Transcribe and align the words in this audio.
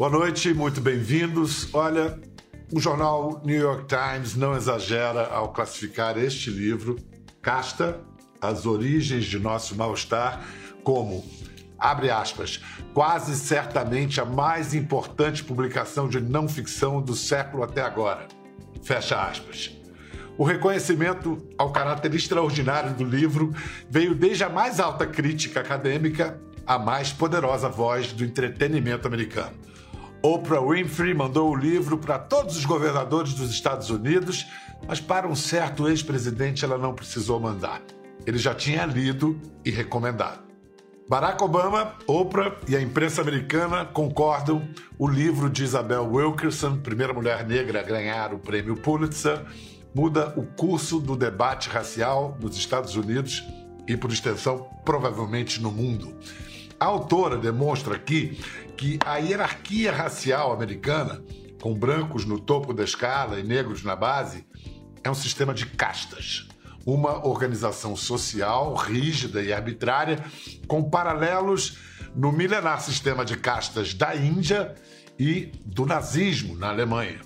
Boa 0.00 0.08
noite, 0.08 0.54
muito 0.54 0.80
bem-vindos. 0.80 1.68
Olha, 1.74 2.18
o 2.72 2.80
jornal 2.80 3.42
New 3.44 3.60
York 3.60 3.84
Times 3.86 4.34
não 4.34 4.56
exagera 4.56 5.26
ao 5.26 5.52
classificar 5.52 6.16
este 6.16 6.48
livro, 6.48 6.96
Casta, 7.42 8.00
As 8.40 8.64
Origens 8.64 9.26
de 9.26 9.38
Nosso 9.38 9.76
Mal-Estar, 9.76 10.42
como, 10.82 11.22
abre 11.78 12.10
aspas, 12.10 12.62
quase 12.94 13.36
certamente 13.36 14.18
a 14.22 14.24
mais 14.24 14.72
importante 14.72 15.44
publicação 15.44 16.08
de 16.08 16.18
não 16.18 16.48
ficção 16.48 17.02
do 17.02 17.14
século 17.14 17.62
até 17.62 17.82
agora. 17.82 18.26
Fecha 18.82 19.22
aspas. 19.22 19.70
O 20.38 20.44
reconhecimento 20.44 21.46
ao 21.58 21.72
caráter 21.72 22.14
extraordinário 22.14 22.94
do 22.94 23.04
livro 23.04 23.54
veio 23.90 24.14
desde 24.14 24.44
a 24.44 24.48
mais 24.48 24.80
alta 24.80 25.06
crítica 25.06 25.60
acadêmica 25.60 26.40
à 26.66 26.78
mais 26.78 27.12
poderosa 27.12 27.68
voz 27.68 28.14
do 28.14 28.24
entretenimento 28.24 29.06
americano. 29.06 29.68
Oprah 30.22 30.60
Winfrey 30.60 31.14
mandou 31.14 31.50
o 31.50 31.56
livro 31.56 31.96
para 31.96 32.18
todos 32.18 32.54
os 32.54 32.66
governadores 32.66 33.32
dos 33.32 33.50
Estados 33.50 33.88
Unidos, 33.88 34.46
mas 34.86 35.00
para 35.00 35.26
um 35.26 35.34
certo 35.34 35.88
ex-presidente 35.88 36.62
ela 36.62 36.76
não 36.76 36.94
precisou 36.94 37.40
mandar. 37.40 37.80
Ele 38.26 38.36
já 38.36 38.54
tinha 38.54 38.84
lido 38.84 39.40
e 39.64 39.70
recomendado. 39.70 40.40
Barack 41.08 41.42
Obama, 41.42 41.94
Oprah 42.06 42.54
e 42.68 42.76
a 42.76 42.82
imprensa 42.82 43.22
americana 43.22 43.86
concordam. 43.86 44.68
O 44.98 45.08
livro 45.08 45.48
de 45.48 45.64
Isabel 45.64 46.04
Wilkerson, 46.04 46.76
primeira 46.76 47.14
mulher 47.14 47.46
negra 47.46 47.80
a 47.80 47.82
ganhar 47.82 48.34
o 48.34 48.38
prêmio 48.38 48.76
Pulitzer, 48.76 49.42
muda 49.94 50.34
o 50.36 50.44
curso 50.44 51.00
do 51.00 51.16
debate 51.16 51.70
racial 51.70 52.36
nos 52.38 52.58
Estados 52.58 52.94
Unidos 52.94 53.42
e, 53.88 53.96
por 53.96 54.12
extensão, 54.12 54.68
provavelmente 54.84 55.62
no 55.62 55.72
mundo. 55.72 56.14
A 56.80 56.86
autora 56.86 57.36
demonstra 57.36 57.94
aqui 57.94 58.40
que 58.74 58.98
a 59.04 59.18
hierarquia 59.18 59.92
racial 59.92 60.50
americana, 60.50 61.22
com 61.60 61.74
brancos 61.74 62.24
no 62.24 62.40
topo 62.40 62.72
da 62.72 62.82
escala 62.82 63.38
e 63.38 63.42
negros 63.42 63.84
na 63.84 63.94
base, 63.94 64.46
é 65.04 65.10
um 65.10 65.14
sistema 65.14 65.52
de 65.52 65.66
castas. 65.66 66.48
Uma 66.86 67.26
organização 67.26 67.94
social 67.94 68.74
rígida 68.74 69.42
e 69.42 69.52
arbitrária, 69.52 70.24
com 70.66 70.82
paralelos 70.82 71.76
no 72.16 72.32
milenar 72.32 72.80
sistema 72.80 73.26
de 73.26 73.36
castas 73.36 73.92
da 73.92 74.16
Índia 74.16 74.74
e 75.18 75.52
do 75.66 75.84
nazismo 75.84 76.56
na 76.56 76.70
Alemanha. 76.70 77.20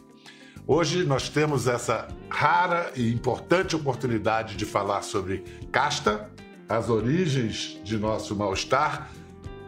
Hoje 0.66 1.04
nós 1.04 1.28
temos 1.28 1.68
essa 1.68 2.08
rara 2.28 2.90
e 2.96 3.12
importante 3.12 3.76
oportunidade 3.76 4.56
de 4.56 4.64
falar 4.64 5.02
sobre 5.02 5.44
casta, 5.70 6.28
as 6.68 6.90
origens 6.90 7.78
de 7.84 7.96
nosso 7.96 8.34
mal-estar, 8.34 9.08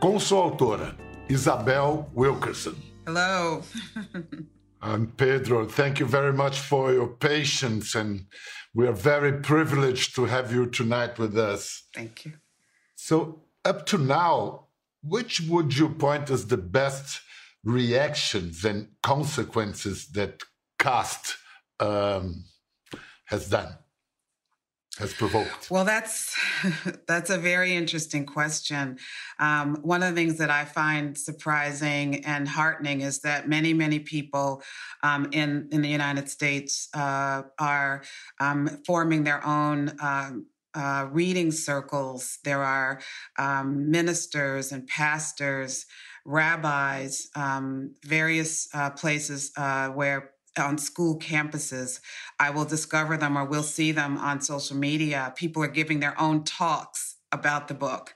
com 0.01 0.21
sua 0.21 0.43
autora, 0.43 0.97
Isabel 1.29 2.11
Wilkerson. 2.15 2.77
Hello. 3.07 3.63
I'm 4.83 5.07
Pedro. 5.07 5.67
Thank 5.67 6.01
you 6.01 6.07
very 6.07 6.33
much 6.33 6.61
for 6.61 6.93
your 6.93 7.09
patience, 7.09 7.95
and 7.95 8.27
we 8.75 8.87
are 8.87 8.93
very 8.93 9.33
privileged 9.41 10.15
to 10.17 10.27
have 10.27 10.53
you 10.53 10.67
tonight 10.67 11.19
with 11.19 11.37
us. 11.37 11.85
Thank 11.95 12.27
you. 12.27 12.35
So, 12.95 13.43
up 13.65 13.87
to 13.87 13.99
now, 13.99 14.67
which 15.03 15.41
would 15.49 15.77
you 15.77 15.89
point 15.89 16.31
as 16.31 16.47
the 16.47 16.57
best 16.59 17.21
reactions 17.65 18.65
and 18.65 18.89
consequences 19.03 20.09
that 20.09 20.43
Caste 20.79 21.37
um, 21.81 22.45
has 23.27 23.49
done, 23.49 23.77
has 24.99 25.13
provoked? 25.13 25.71
Well, 25.71 25.85
that's 25.85 26.35
that's 27.07 27.31
a 27.31 27.39
very 27.39 27.75
interesting 27.75 28.25
question. 28.27 28.99
Um, 29.39 29.77
one 29.83 30.03
of 30.03 30.15
the 30.15 30.21
things 30.21 30.39
that 30.39 30.51
I 30.51 30.65
find 30.65 31.17
surprising 31.17 32.25
and 32.25 32.49
heartening 32.49 33.03
is 33.03 33.21
that 33.21 33.49
many, 33.49 33.75
many 33.75 33.99
people 33.99 34.63
um, 35.03 35.29
in 35.33 35.69
in 35.71 35.83
the 35.83 35.89
United 35.89 36.29
States 36.29 36.89
uh, 36.95 37.43
are 37.59 38.03
um, 38.41 38.69
forming 38.87 39.25
their 39.25 39.45
own. 39.47 39.93
Um, 40.01 40.47
uh, 40.75 41.09
reading 41.11 41.51
circles. 41.51 42.39
There 42.45 42.63
are 42.63 43.01
um, 43.39 43.91
ministers 43.91 44.73
and 44.73 44.87
pastors, 44.87 45.87
rabbis, 46.27 47.29
um, 47.35 47.95
various 48.05 48.69
uh, 48.75 48.91
places 48.91 49.53
uh, 49.57 49.89
where 49.89 50.33
on 50.59 50.79
school 50.79 51.19
campuses. 51.19 52.01
I 52.39 52.51
will 52.51 52.65
discover 52.65 53.17
them 53.17 53.37
or 53.37 53.45
we'll 53.45 53.63
see 53.63 53.93
them 53.93 54.19
on 54.19 54.41
social 54.41 54.77
media. 54.77 55.33
People 55.37 55.63
are 55.63 55.69
giving 55.69 56.01
their 56.01 56.19
own 56.21 56.45
talks 56.45 57.17
about 57.33 57.69
the 57.69 57.75
book 57.75 58.15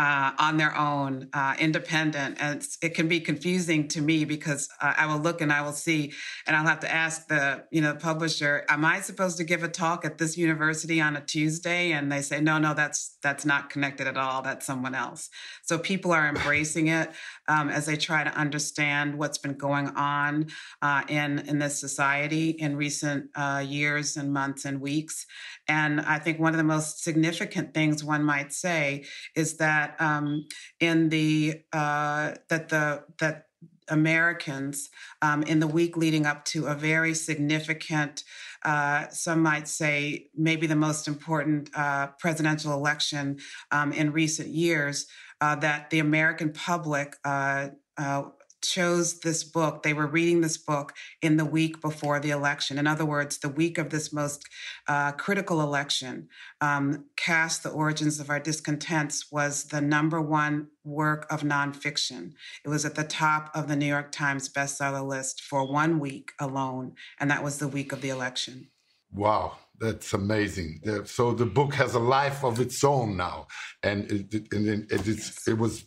uh, 0.00 0.32
on 0.38 0.56
their 0.56 0.74
own, 0.74 1.28
uh, 1.34 1.54
independent. 1.58 2.38
And 2.40 2.66
it 2.80 2.94
can 2.94 3.06
be 3.06 3.20
confusing 3.20 3.86
to 3.88 4.00
me 4.00 4.24
because 4.24 4.66
uh, 4.80 4.94
I 4.96 5.04
will 5.04 5.18
look 5.18 5.42
and 5.42 5.52
I 5.52 5.60
will 5.60 5.74
see, 5.74 6.14
and 6.46 6.56
I'll 6.56 6.66
have 6.66 6.80
to 6.80 6.90
ask 6.90 7.28
the 7.28 7.64
you 7.70 7.82
know 7.82 7.94
publisher, 7.94 8.64
"Am 8.70 8.82
I 8.82 9.02
supposed 9.02 9.36
to 9.36 9.44
give 9.44 9.62
a 9.62 9.68
talk 9.68 10.06
at 10.06 10.16
this 10.16 10.38
university 10.38 11.02
on 11.02 11.16
a 11.16 11.20
Tuesday?" 11.20 11.92
And 11.92 12.10
they 12.10 12.22
say, 12.22 12.40
"No, 12.40 12.56
no, 12.56 12.72
that's 12.72 13.18
that's 13.22 13.44
not 13.44 13.68
connected 13.68 14.06
at 14.06 14.16
all. 14.16 14.40
That's 14.40 14.64
someone 14.64 14.94
else." 14.94 15.28
So 15.64 15.76
people 15.78 16.12
are 16.12 16.26
embracing 16.26 16.86
it 16.86 17.10
um, 17.46 17.68
as 17.68 17.84
they 17.84 17.96
try 17.96 18.24
to 18.24 18.30
understand 18.30 19.18
what's 19.18 19.36
been 19.36 19.58
going 19.58 19.88
on 19.88 20.46
uh, 20.80 21.02
in 21.08 21.40
in 21.40 21.58
this 21.58 21.78
society 21.78 22.50
in 22.50 22.74
recent 22.74 23.28
uh, 23.34 23.62
years 23.66 24.16
and 24.16 24.32
months 24.32 24.64
and 24.64 24.80
weeks. 24.80 25.26
And 25.68 26.00
I 26.00 26.18
think 26.18 26.40
one 26.40 26.54
of 26.54 26.58
the 26.58 26.64
most 26.64 27.04
significant 27.04 27.74
things 27.74 28.02
one 28.02 28.24
might 28.24 28.52
say 28.52 29.04
is 29.36 29.58
that 29.58 29.89
um, 29.98 30.46
in 30.78 31.08
the 31.08 31.62
uh, 31.72 32.34
that 32.48 32.68
the 32.68 33.04
that 33.18 33.46
Americans 33.90 34.88
um, 35.20 35.42
in 35.42 35.60
the 35.60 35.66
week 35.66 35.96
leading 35.96 36.24
up 36.24 36.44
to 36.46 36.66
a 36.66 36.74
very 36.74 37.12
significant, 37.12 38.24
uh, 38.64 39.08
some 39.10 39.42
might 39.42 39.68
say, 39.68 40.28
maybe 40.34 40.66
the 40.66 40.76
most 40.76 41.08
important 41.08 41.70
uh, 41.74 42.08
presidential 42.18 42.72
election 42.72 43.38
um, 43.70 43.92
in 43.92 44.12
recent 44.12 44.48
years, 44.48 45.06
uh, 45.40 45.56
that 45.56 45.90
the 45.90 45.98
American 45.98 46.52
public 46.52 47.16
uh, 47.24 47.68
uh, 47.98 48.22
chose 48.62 49.20
this 49.20 49.44
book, 49.44 49.82
they 49.82 49.92
were 49.92 50.06
reading 50.06 50.40
this 50.40 50.56
book 50.56 50.92
in 51.22 51.36
the 51.36 51.44
week 51.44 51.80
before 51.80 52.20
the 52.20 52.30
election. 52.30 52.78
In 52.78 52.86
other 52.86 53.04
words, 53.04 53.38
the 53.38 53.48
week 53.48 53.78
of 53.78 53.90
this 53.90 54.12
most 54.12 54.44
uh, 54.86 55.12
critical 55.12 55.60
election, 55.60 56.28
um, 56.60 57.06
Caste 57.16 57.62
the 57.62 57.70
Origins 57.70 58.20
of 58.20 58.30
Our 58.30 58.40
Discontents 58.40 59.30
was 59.30 59.64
the 59.64 59.80
number 59.80 60.20
one 60.20 60.68
work 60.84 61.26
of 61.30 61.42
nonfiction. 61.42 62.32
It 62.64 62.68
was 62.68 62.84
at 62.84 62.94
the 62.94 63.04
top 63.04 63.50
of 63.54 63.68
the 63.68 63.76
New 63.76 63.86
York 63.86 64.12
Times 64.12 64.48
bestseller 64.48 65.06
list 65.06 65.40
for 65.42 65.70
one 65.70 65.98
week 65.98 66.32
alone, 66.38 66.94
and 67.18 67.30
that 67.30 67.44
was 67.44 67.58
the 67.58 67.68
week 67.68 67.92
of 67.92 68.00
the 68.00 68.10
election. 68.10 68.68
Wow, 69.12 69.56
that's 69.80 70.12
amazing. 70.12 70.80
So 71.04 71.32
the 71.32 71.46
book 71.46 71.74
has 71.74 71.94
a 71.94 71.98
life 71.98 72.44
of 72.44 72.60
its 72.60 72.84
own 72.84 73.16
now, 73.16 73.48
and 73.82 74.10
it, 74.10 74.32
it, 74.32 74.46
it, 74.52 75.48
it 75.48 75.58
was 75.58 75.84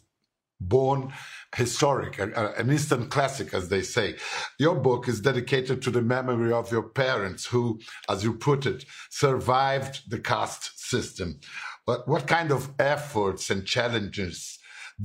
born 0.68 1.13
historic, 1.56 2.19
an 2.19 2.34
uh, 2.35 2.53
instant 2.57 3.12
classic, 3.12 3.53
as 3.53 3.69
they 3.69 3.81
say. 3.81 4.16
Your 4.59 4.75
book 4.75 5.07
is 5.07 5.22
dedicated 5.22 5.81
to 5.81 5.91
the 5.91 6.01
memory 6.01 6.51
of 6.51 6.72
your 6.72 6.84
parents 6.84 7.46
who, 7.46 7.79
as 8.09 8.24
you 8.24 8.34
put 8.34 8.66
it, 8.66 8.85
survived 9.09 10.09
the 10.09 10.19
caste 10.19 10.79
system. 10.79 11.40
But 11.85 12.07
what 12.07 12.28
kind 12.28 12.52
of 12.52 12.69
efforts 12.79 13.50
and 13.50 13.66
challenges 13.66 14.57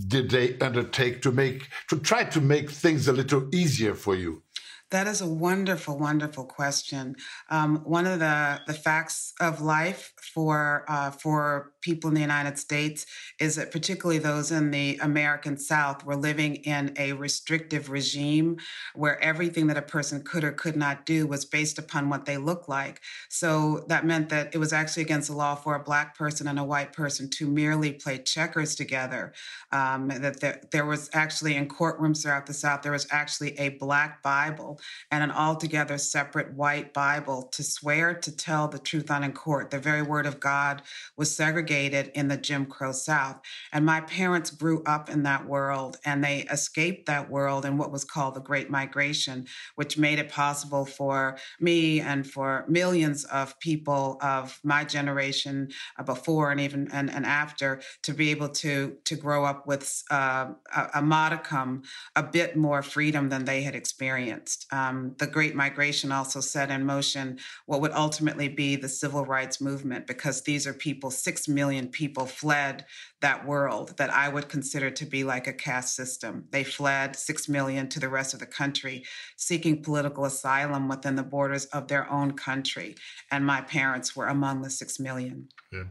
did 0.06 0.30
they 0.30 0.58
undertake 0.58 1.22
to 1.22 1.32
make, 1.32 1.68
to 1.88 1.98
try 1.98 2.24
to 2.24 2.40
make 2.40 2.70
things 2.70 3.08
a 3.08 3.12
little 3.12 3.48
easier 3.54 3.94
for 3.94 4.14
you? 4.14 4.42
That 4.90 5.06
is 5.06 5.20
a 5.20 5.26
wonderful, 5.26 5.98
wonderful 5.98 6.44
question. 6.46 7.16
Um, 7.50 7.82
one 7.84 8.06
of 8.06 8.20
the, 8.20 8.62
the 8.66 8.72
facts 8.72 9.34
of 9.38 9.60
life 9.60 10.14
for 10.16 10.86
uh, 10.88 11.10
for 11.10 11.72
people 11.82 12.08
in 12.08 12.14
the 12.14 12.22
United 12.22 12.58
States 12.58 13.04
is 13.38 13.56
that 13.56 13.70
particularly 13.70 14.18
those 14.18 14.50
in 14.50 14.70
the 14.70 14.96
American 15.02 15.58
South 15.58 16.06
were 16.06 16.16
living 16.16 16.56
in 16.56 16.94
a 16.96 17.12
restrictive 17.12 17.90
regime 17.90 18.56
where 18.94 19.22
everything 19.22 19.66
that 19.66 19.76
a 19.76 19.82
person 19.82 20.22
could 20.22 20.42
or 20.42 20.52
could 20.52 20.76
not 20.76 21.04
do 21.04 21.26
was 21.26 21.44
based 21.44 21.78
upon 21.78 22.08
what 22.08 22.24
they 22.24 22.38
looked 22.38 22.68
like. 22.68 23.02
So 23.28 23.84
that 23.88 24.06
meant 24.06 24.30
that 24.30 24.54
it 24.54 24.58
was 24.58 24.72
actually 24.72 25.02
against 25.02 25.28
the 25.28 25.36
law 25.36 25.54
for 25.54 25.74
a 25.74 25.82
black 25.82 26.16
person 26.16 26.48
and 26.48 26.58
a 26.58 26.64
white 26.64 26.94
person 26.94 27.28
to 27.30 27.46
merely 27.46 27.92
play 27.92 28.18
checkers 28.18 28.74
together. 28.74 29.34
Um, 29.70 30.08
that 30.08 30.40
there, 30.40 30.62
there 30.72 30.86
was 30.86 31.10
actually 31.12 31.56
in 31.56 31.68
courtrooms 31.68 32.22
throughout 32.22 32.46
the 32.46 32.54
South 32.54 32.80
there 32.80 32.92
was 32.92 33.06
actually 33.10 33.58
a 33.58 33.70
black 33.70 34.22
Bible 34.22 34.77
And 35.10 35.22
an 35.22 35.30
altogether 35.30 35.98
separate 35.98 36.54
white 36.54 36.92
Bible 36.92 37.42
to 37.52 37.62
swear 37.62 38.14
to 38.14 38.34
tell 38.34 38.68
the 38.68 38.78
truth 38.78 39.10
on 39.10 39.24
in 39.24 39.32
court. 39.32 39.70
The 39.70 39.78
very 39.78 40.02
word 40.02 40.26
of 40.26 40.40
God 40.40 40.82
was 41.16 41.34
segregated 41.34 42.10
in 42.14 42.28
the 42.28 42.36
Jim 42.36 42.66
Crow 42.66 42.92
South. 42.92 43.40
And 43.72 43.84
my 43.84 44.00
parents 44.00 44.50
grew 44.50 44.82
up 44.84 45.08
in 45.08 45.22
that 45.24 45.46
world 45.46 45.96
and 46.04 46.22
they 46.22 46.40
escaped 46.50 47.06
that 47.06 47.30
world 47.30 47.64
in 47.64 47.76
what 47.76 47.92
was 47.92 48.04
called 48.04 48.34
the 48.34 48.40
Great 48.40 48.70
Migration, 48.70 49.46
which 49.74 49.98
made 49.98 50.18
it 50.18 50.28
possible 50.28 50.84
for 50.84 51.38
me 51.60 52.00
and 52.00 52.26
for 52.26 52.64
millions 52.68 53.24
of 53.24 53.58
people 53.60 54.18
of 54.20 54.60
my 54.62 54.84
generation 54.84 55.68
uh, 55.98 56.02
before 56.02 56.50
and 56.50 56.60
even 56.60 56.88
and, 56.92 57.10
and 57.10 57.26
after 57.26 57.80
to 58.02 58.12
be 58.12 58.30
able 58.30 58.48
to 58.48 58.96
to 59.04 59.16
grow 59.16 59.44
up 59.44 59.66
with 59.66 60.02
uh, 60.10 60.48
a, 60.74 60.88
a, 60.94 61.02
modicum, 61.02 61.82
a 62.16 62.22
bit 62.22 62.56
more 62.56 62.82
freedom 62.82 63.28
than 63.28 63.44
they 63.44 63.62
had 63.62 63.74
experienced. 63.74 64.66
Um, 64.70 65.14
the 65.18 65.26
Great 65.26 65.54
Migration 65.54 66.12
also 66.12 66.40
set 66.40 66.70
in 66.70 66.84
motion 66.84 67.38
what 67.66 67.80
would 67.80 67.92
ultimately 67.92 68.48
be 68.48 68.76
the 68.76 68.88
civil 68.88 69.24
rights 69.24 69.60
movement, 69.60 70.06
because 70.06 70.42
these 70.42 70.66
are 70.66 70.74
people, 70.74 71.10
six 71.10 71.48
million 71.48 71.88
people 71.88 72.26
fled 72.26 72.84
that 73.20 73.46
world 73.46 73.96
that 73.96 74.10
I 74.10 74.28
would 74.28 74.48
consider 74.48 74.90
to 74.90 75.04
be 75.04 75.24
like 75.24 75.46
a 75.46 75.52
caste 75.52 75.96
system. 75.96 76.44
They 76.50 76.64
fled 76.64 77.16
six 77.16 77.48
million 77.48 77.88
to 77.88 78.00
the 78.00 78.08
rest 78.08 78.34
of 78.34 78.40
the 78.40 78.46
country, 78.46 79.04
seeking 79.36 79.82
political 79.82 80.24
asylum 80.24 80.86
within 80.88 81.16
the 81.16 81.22
borders 81.22 81.64
of 81.66 81.88
their 81.88 82.08
own 82.10 82.32
country. 82.32 82.94
And 83.30 83.44
my 83.44 83.62
parents 83.62 84.14
were 84.14 84.26
among 84.26 84.62
the 84.62 84.70
six 84.70 85.00
million. 85.00 85.48
Yeah. 85.72 85.84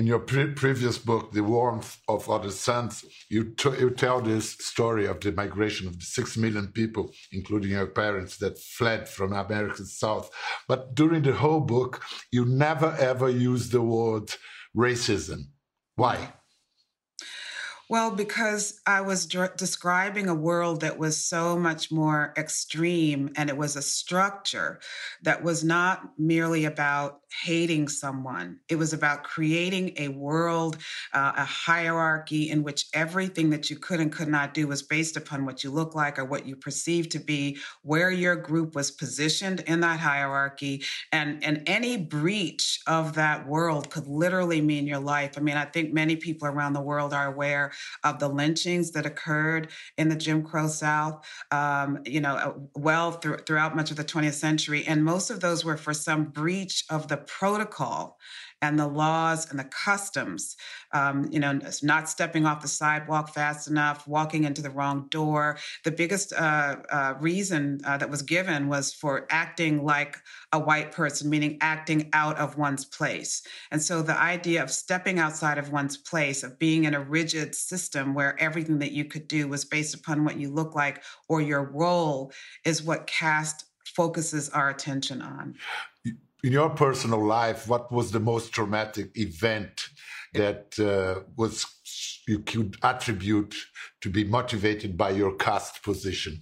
In 0.00 0.06
your 0.06 0.20
pre 0.20 0.46
previous 0.46 0.96
book, 0.96 1.32
The 1.32 1.44
Warmth 1.44 1.98
of 2.08 2.30
Other 2.30 2.50
Suns, 2.50 3.04
you, 3.28 3.54
you 3.78 3.90
tell 3.90 4.22
this 4.22 4.52
story 4.52 5.04
of 5.04 5.20
the 5.20 5.30
migration 5.30 5.86
of 5.86 5.98
the 5.98 6.06
six 6.06 6.38
million 6.38 6.68
people, 6.68 7.10
including 7.32 7.72
your 7.72 7.86
parents, 7.86 8.38
that 8.38 8.58
fled 8.58 9.10
from 9.10 9.34
America's 9.34 9.98
South. 9.98 10.30
But 10.66 10.94
during 10.94 11.20
the 11.20 11.34
whole 11.34 11.60
book, 11.60 12.02
you 12.32 12.46
never 12.46 12.96
ever 12.98 13.28
use 13.28 13.68
the 13.68 13.82
word 13.82 14.32
racism. 14.74 15.40
Why? 15.96 16.32
Well, 17.90 18.12
because 18.12 18.80
I 18.86 19.00
was 19.00 19.26
describing 19.26 20.28
a 20.28 20.34
world 20.34 20.82
that 20.82 20.96
was 20.96 21.16
so 21.16 21.58
much 21.58 21.90
more 21.90 22.32
extreme 22.38 23.32
and 23.34 23.50
it 23.50 23.56
was 23.56 23.74
a 23.74 23.82
structure 23.82 24.78
that 25.22 25.42
was 25.42 25.64
not 25.64 26.16
merely 26.16 26.66
about 26.66 27.22
hating 27.42 27.88
someone. 27.88 28.58
It 28.68 28.76
was 28.76 28.92
about 28.92 29.24
creating 29.24 29.94
a 29.96 30.06
world, 30.08 30.76
uh, 31.12 31.32
a 31.36 31.44
hierarchy 31.44 32.50
in 32.50 32.62
which 32.62 32.86
everything 32.94 33.50
that 33.50 33.70
you 33.70 33.76
could 33.76 33.98
and 34.00 34.12
could 34.12 34.28
not 34.28 34.54
do 34.54 34.68
was 34.68 34.82
based 34.82 35.16
upon 35.16 35.44
what 35.44 35.64
you 35.64 35.70
look 35.70 35.94
like 35.96 36.18
or 36.18 36.24
what 36.24 36.46
you 36.46 36.54
perceive 36.54 37.08
to 37.10 37.18
be 37.18 37.58
where 37.82 38.10
your 38.10 38.36
group 38.36 38.74
was 38.76 38.90
positioned 38.90 39.60
in 39.66 39.80
that 39.80 39.98
hierarchy. 39.98 40.84
And, 41.12 41.42
and 41.42 41.62
any 41.66 41.96
breach 41.96 42.80
of 42.86 43.14
that 43.14 43.46
world 43.48 43.90
could 43.90 44.06
literally 44.06 44.60
mean 44.60 44.86
your 44.86 45.00
life. 45.00 45.32
I 45.36 45.40
mean, 45.40 45.56
I 45.56 45.64
think 45.64 45.92
many 45.92 46.16
people 46.16 46.46
around 46.46 46.72
the 46.72 46.80
world 46.80 47.12
are 47.12 47.26
aware 47.26 47.72
of 48.04 48.18
the 48.18 48.28
lynchings 48.28 48.92
that 48.92 49.06
occurred 49.06 49.68
in 49.96 50.08
the 50.08 50.16
Jim 50.16 50.42
Crow 50.42 50.68
South, 50.68 51.24
um, 51.50 52.00
you 52.04 52.20
know, 52.20 52.34
uh, 52.34 52.52
well 52.74 53.12
th- 53.12 53.40
throughout 53.46 53.76
much 53.76 53.90
of 53.90 53.96
the 53.96 54.04
20th 54.04 54.34
century. 54.34 54.84
And 54.86 55.04
most 55.04 55.30
of 55.30 55.40
those 55.40 55.64
were 55.64 55.76
for 55.76 55.94
some 55.94 56.24
breach 56.26 56.84
of 56.90 57.08
the 57.08 57.16
protocol 57.16 58.18
and 58.62 58.78
the 58.78 58.86
laws 58.86 59.50
and 59.50 59.58
the 59.58 59.64
customs, 59.64 60.56
um, 60.92 61.28
you 61.30 61.40
know, 61.40 61.58
not 61.82 62.08
stepping 62.08 62.44
off 62.44 62.60
the 62.60 62.68
sidewalk 62.68 63.32
fast 63.32 63.68
enough, 63.68 64.06
walking 64.06 64.44
into 64.44 64.60
the 64.60 64.70
wrong 64.70 65.06
door. 65.10 65.58
The 65.84 65.90
biggest 65.90 66.32
uh, 66.32 66.76
uh, 66.90 67.14
reason 67.20 67.80
uh, 67.84 67.96
that 67.98 68.10
was 68.10 68.22
given 68.22 68.68
was 68.68 68.92
for 68.92 69.26
acting 69.30 69.84
like 69.84 70.18
a 70.52 70.58
white 70.58 70.92
person, 70.92 71.30
meaning 71.30 71.56
acting 71.60 72.10
out 72.12 72.38
of 72.38 72.58
one's 72.58 72.84
place. 72.84 73.42
And 73.70 73.80
so 73.80 74.02
the 74.02 74.18
idea 74.18 74.62
of 74.62 74.70
stepping 74.70 75.18
outside 75.18 75.58
of 75.58 75.72
one's 75.72 75.96
place, 75.96 76.42
of 76.42 76.58
being 76.58 76.84
in 76.84 76.94
a 76.94 77.00
rigid 77.00 77.54
system 77.54 78.14
where 78.14 78.40
everything 78.40 78.78
that 78.80 78.92
you 78.92 79.04
could 79.04 79.26
do 79.26 79.48
was 79.48 79.64
based 79.64 79.94
upon 79.94 80.24
what 80.24 80.38
you 80.38 80.50
look 80.50 80.74
like 80.74 81.02
or 81.28 81.40
your 81.40 81.62
role, 81.62 82.32
is 82.64 82.82
what 82.82 83.06
caste 83.06 83.64
focuses 83.84 84.50
our 84.50 84.70
attention 84.70 85.22
on 85.22 85.54
in 86.42 86.52
your 86.52 86.70
personal 86.70 87.24
life, 87.24 87.68
what 87.68 87.90
was 87.92 88.12
the 88.12 88.20
most 88.20 88.52
traumatic 88.52 89.10
event 89.14 89.88
that 90.34 90.78
uh, 90.78 91.22
was 91.36 91.66
you 92.26 92.40
could 92.40 92.76
attribute 92.82 93.54
to 94.00 94.10
be 94.10 94.24
motivated 94.24 94.96
by 94.96 95.10
your 95.10 95.34
caste 95.36 95.82
position? 95.82 96.40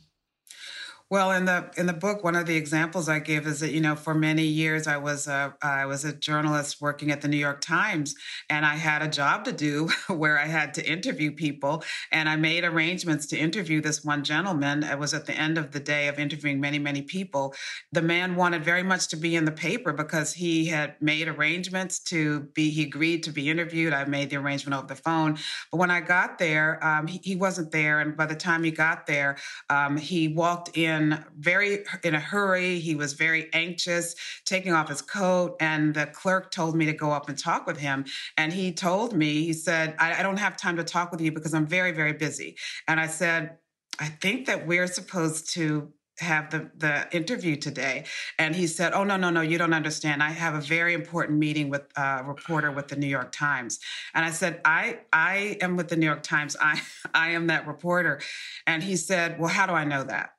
Well, 1.10 1.32
in 1.32 1.46
the 1.46 1.70
in 1.78 1.86
the 1.86 1.94
book, 1.94 2.22
one 2.22 2.36
of 2.36 2.44
the 2.44 2.56
examples 2.56 3.08
I 3.08 3.18
give 3.18 3.46
is 3.46 3.60
that 3.60 3.72
you 3.72 3.80
know 3.80 3.96
for 3.96 4.14
many 4.14 4.42
years 4.42 4.86
I 4.86 4.98
was 4.98 5.26
a 5.26 5.54
I 5.62 5.86
was 5.86 6.04
a 6.04 6.12
journalist 6.12 6.82
working 6.82 7.10
at 7.10 7.22
the 7.22 7.28
New 7.28 7.38
York 7.38 7.62
Times, 7.62 8.14
and 8.50 8.66
I 8.66 8.74
had 8.74 9.00
a 9.00 9.08
job 9.08 9.46
to 9.46 9.52
do 9.52 9.88
where 10.08 10.38
I 10.38 10.44
had 10.44 10.74
to 10.74 10.86
interview 10.86 11.32
people, 11.32 11.82
and 12.12 12.28
I 12.28 12.36
made 12.36 12.62
arrangements 12.62 13.24
to 13.28 13.38
interview 13.38 13.80
this 13.80 14.04
one 14.04 14.22
gentleman. 14.22 14.82
It 14.82 14.98
was 14.98 15.14
at 15.14 15.24
the 15.24 15.32
end 15.32 15.56
of 15.56 15.72
the 15.72 15.80
day 15.80 16.08
of 16.08 16.18
interviewing 16.18 16.60
many 16.60 16.78
many 16.78 17.00
people. 17.00 17.54
The 17.90 18.02
man 18.02 18.36
wanted 18.36 18.62
very 18.62 18.82
much 18.82 19.08
to 19.08 19.16
be 19.16 19.34
in 19.34 19.46
the 19.46 19.52
paper 19.52 19.94
because 19.94 20.34
he 20.34 20.66
had 20.66 21.00
made 21.00 21.26
arrangements 21.26 22.00
to 22.10 22.40
be. 22.52 22.68
He 22.68 22.82
agreed 22.82 23.22
to 23.22 23.30
be 23.30 23.48
interviewed. 23.48 23.94
I 23.94 24.04
made 24.04 24.28
the 24.28 24.36
arrangement 24.36 24.76
over 24.76 24.86
the 24.86 25.00
phone, 25.00 25.38
but 25.72 25.78
when 25.78 25.90
I 25.90 26.02
got 26.02 26.38
there, 26.38 26.84
um, 26.84 27.06
he, 27.06 27.18
he, 27.24 27.34
wasn't 27.34 27.70
there, 27.70 28.00
and 28.00 28.14
by 28.14 28.26
the 28.26 28.34
time 28.34 28.62
he 28.62 28.70
got 28.70 29.06
there, 29.06 29.38
um, 29.70 29.96
he 29.96 30.28
walked 30.28 30.76
in 30.76 30.97
in 31.00 31.24
very 31.38 31.84
in 32.02 32.14
a 32.14 32.20
hurry. 32.20 32.78
He 32.78 32.94
was 32.94 33.14
very 33.14 33.48
anxious, 33.52 34.14
taking 34.44 34.72
off 34.72 34.88
his 34.88 35.02
coat, 35.02 35.56
and 35.60 35.94
the 35.94 36.06
clerk 36.06 36.50
told 36.50 36.76
me 36.76 36.86
to 36.86 36.92
go 36.92 37.10
up 37.10 37.28
and 37.28 37.38
talk 37.38 37.66
with 37.66 37.78
him. 37.78 38.04
And 38.36 38.52
he 38.52 38.72
told 38.72 39.14
me, 39.14 39.44
he 39.44 39.52
said, 39.52 39.94
I, 39.98 40.20
I 40.20 40.22
don't 40.22 40.38
have 40.38 40.56
time 40.56 40.76
to 40.76 40.84
talk 40.84 41.10
with 41.10 41.20
you 41.20 41.32
because 41.32 41.54
I'm 41.54 41.66
very, 41.66 41.92
very 41.92 42.12
busy. 42.12 42.56
And 42.86 43.00
I 43.00 43.06
said, 43.06 43.58
I 43.98 44.06
think 44.06 44.46
that 44.46 44.66
we're 44.66 44.86
supposed 44.86 45.52
to 45.54 45.92
have 46.20 46.50
the 46.50 46.70
the 46.76 47.06
interview 47.16 47.56
today 47.56 48.04
and 48.38 48.56
he 48.56 48.66
said 48.66 48.92
oh 48.92 49.04
no 49.04 49.16
no 49.16 49.30
no 49.30 49.40
you 49.40 49.56
don't 49.56 49.72
understand 49.72 50.22
i 50.22 50.30
have 50.30 50.54
a 50.54 50.60
very 50.60 50.92
important 50.94 51.38
meeting 51.38 51.68
with 51.68 51.82
a 51.96 52.22
reporter 52.24 52.72
with 52.72 52.88
the 52.88 52.96
new 52.96 53.06
york 53.06 53.30
times 53.30 53.78
and 54.14 54.24
i 54.24 54.30
said 54.30 54.60
i 54.64 54.98
i 55.12 55.56
am 55.60 55.76
with 55.76 55.88
the 55.88 55.96
new 55.96 56.06
york 56.06 56.22
times 56.22 56.56
i 56.60 56.80
i 57.14 57.30
am 57.30 57.46
that 57.46 57.66
reporter 57.66 58.20
and 58.66 58.82
he 58.82 58.96
said 58.96 59.38
well 59.38 59.48
how 59.48 59.66
do 59.66 59.72
i 59.72 59.84
know 59.84 60.02
that 60.02 60.30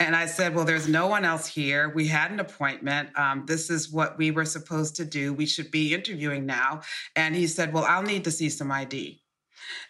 and 0.00 0.16
I 0.16 0.26
said, 0.26 0.54
Well, 0.54 0.64
there's 0.64 0.88
no 0.88 1.06
one 1.06 1.24
else 1.24 1.46
here. 1.46 1.90
We 1.90 2.08
had 2.08 2.32
an 2.32 2.40
appointment. 2.40 3.16
Um, 3.16 3.44
this 3.46 3.68
is 3.68 3.92
what 3.92 4.16
we 4.18 4.30
were 4.30 4.46
supposed 4.46 4.96
to 4.96 5.04
do. 5.04 5.34
We 5.34 5.46
should 5.46 5.70
be 5.70 5.94
interviewing 5.94 6.46
now. 6.46 6.80
And 7.14 7.36
he 7.36 7.46
said, 7.46 7.72
Well, 7.72 7.84
I'll 7.84 8.02
need 8.02 8.24
to 8.24 8.30
see 8.30 8.48
some 8.48 8.72
ID. 8.72 9.22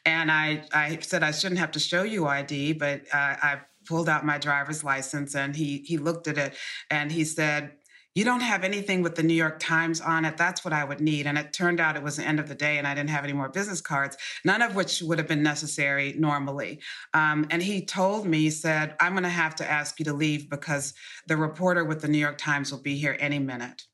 And 0.04 0.30
I, 0.30 0.64
I 0.74 0.98
said, 1.00 1.22
I 1.22 1.30
shouldn't 1.30 1.60
have 1.60 1.70
to 1.72 1.80
show 1.80 2.02
you 2.02 2.26
ID, 2.26 2.74
but 2.74 3.02
uh, 3.12 3.36
I 3.40 3.60
pulled 3.86 4.08
out 4.08 4.26
my 4.26 4.36
driver's 4.36 4.84
license 4.84 5.34
and 5.34 5.56
he, 5.56 5.78
he 5.86 5.96
looked 5.96 6.28
at 6.28 6.36
it 6.36 6.54
and 6.90 7.10
he 7.10 7.24
said, 7.24 7.72
you 8.14 8.24
don't 8.24 8.40
have 8.40 8.64
anything 8.64 9.02
with 9.02 9.14
the 9.14 9.22
New 9.22 9.34
York 9.34 9.60
Times 9.60 10.00
on 10.00 10.24
it. 10.24 10.36
That's 10.36 10.64
what 10.64 10.74
I 10.74 10.82
would 10.82 11.00
need. 11.00 11.26
And 11.26 11.38
it 11.38 11.52
turned 11.52 11.78
out 11.78 11.96
it 11.96 12.02
was 12.02 12.16
the 12.16 12.26
end 12.26 12.40
of 12.40 12.48
the 12.48 12.54
day 12.54 12.78
and 12.78 12.86
I 12.86 12.94
didn't 12.94 13.10
have 13.10 13.22
any 13.22 13.32
more 13.32 13.48
business 13.48 13.80
cards, 13.80 14.16
none 14.44 14.62
of 14.62 14.74
which 14.74 15.00
would 15.02 15.18
have 15.18 15.28
been 15.28 15.42
necessary 15.42 16.14
normally. 16.18 16.80
Um, 17.14 17.46
and 17.50 17.62
he 17.62 17.84
told 17.84 18.26
me, 18.26 18.38
he 18.38 18.50
said, 18.50 18.96
I'm 19.00 19.12
going 19.12 19.22
to 19.22 19.28
have 19.28 19.54
to 19.56 19.70
ask 19.70 19.98
you 20.00 20.04
to 20.06 20.12
leave 20.12 20.50
because 20.50 20.92
the 21.28 21.36
reporter 21.36 21.84
with 21.84 22.00
the 22.00 22.08
New 22.08 22.18
York 22.18 22.38
Times 22.38 22.72
will 22.72 22.80
be 22.80 22.96
here 22.96 23.16
any 23.20 23.38
minute. 23.38 23.84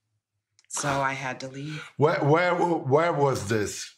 So 0.68 0.88
I 0.88 1.12
had 1.12 1.40
to 1.40 1.48
leave. 1.48 1.82
Where, 1.96 2.24
where, 2.24 2.54
where 2.54 3.12
was 3.12 3.48
this? 3.48 3.95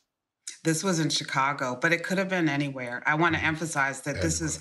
This 0.65 0.83
was 0.83 0.99
in 0.99 1.09
Chicago, 1.09 1.79
but 1.81 1.93
it 1.93 2.03
could 2.03 2.19
have 2.19 2.29
been 2.29 2.49
anywhere. 2.49 3.03
I 3.07 3.15
want 3.15 3.35
to 3.35 3.39
mm-hmm. 3.39 3.49
emphasize 3.49 4.01
that 4.03 4.11
anywhere. 4.11 4.25
this 4.25 4.41
is 4.41 4.59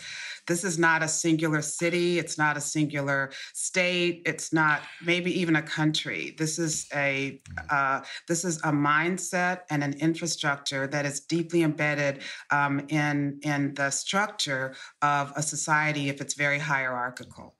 this 0.47 0.63
is 0.63 0.79
not 0.79 1.03
a 1.03 1.07
singular 1.07 1.61
city, 1.61 2.19
it's 2.19 2.37
not 2.37 2.55
a 2.55 2.61
singular 2.61 3.31
state, 3.53 4.21
it's 4.25 4.53
not 4.53 4.81
maybe 5.03 5.37
even 5.39 5.57
a 5.57 5.61
country. 5.61 6.35
This 6.37 6.57
is 6.57 6.87
a 6.93 7.41
mm-hmm. 7.49 7.67
uh, 7.69 8.01
this 8.27 8.45
is 8.45 8.57
a 8.57 8.71
mindset 8.71 9.61
and 9.69 9.83
an 9.83 9.93
infrastructure 9.99 10.87
that 10.87 11.05
is 11.05 11.19
deeply 11.21 11.63
embedded 11.63 12.21
um, 12.51 12.85
in 12.89 13.39
in 13.43 13.73
the 13.73 13.89
structure 13.89 14.75
of 15.01 15.33
a 15.35 15.43
society 15.43 16.09
if 16.09 16.21
it's 16.21 16.33
very 16.33 16.59
hierarchical 16.59 17.57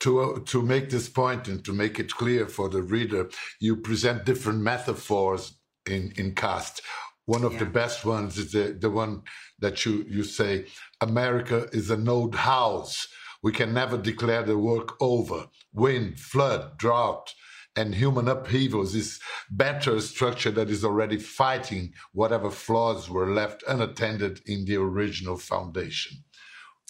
to 0.00 0.20
uh, 0.20 0.38
to 0.46 0.62
make 0.62 0.90
this 0.90 1.08
point 1.08 1.48
and 1.48 1.64
to 1.64 1.72
make 1.72 1.98
it 1.98 2.10
clear 2.10 2.46
for 2.46 2.68
the 2.68 2.82
reader, 2.82 3.30
you 3.60 3.76
present 3.76 4.24
different 4.24 4.60
metaphors 4.60 5.56
in 5.86 6.12
in 6.16 6.34
caste. 6.34 6.82
One 7.26 7.44
of 7.44 7.54
yeah. 7.54 7.60
the 7.60 7.66
best 7.66 8.04
ones 8.04 8.36
is 8.36 8.52
the, 8.52 8.76
the 8.78 8.90
one 8.90 9.22
that 9.58 9.86
you, 9.86 10.04
you 10.08 10.24
say, 10.24 10.66
America 11.00 11.68
is 11.72 11.90
an 11.90 12.06
old 12.06 12.34
house. 12.34 13.08
We 13.42 13.52
can 13.52 13.72
never 13.72 13.96
declare 13.96 14.42
the 14.42 14.58
work 14.58 15.00
over. 15.00 15.46
Wind, 15.72 16.20
flood, 16.20 16.76
drought, 16.76 17.32
and 17.76 17.94
human 17.94 18.28
upheavals 18.28 18.94
is 18.94 19.20
better 19.50 20.00
structure 20.00 20.50
that 20.52 20.70
is 20.70 20.84
already 20.84 21.18
fighting 21.18 21.92
whatever 22.12 22.50
flaws 22.50 23.10
were 23.10 23.32
left 23.32 23.64
unattended 23.66 24.40
in 24.46 24.64
the 24.64 24.76
original 24.76 25.36
foundation. 25.36 26.18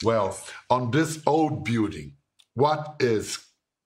Well, 0.02 0.38
on 0.68 0.90
this 0.90 1.22
old 1.26 1.64
building, 1.64 2.16
what 2.54 2.96
is 3.00 3.38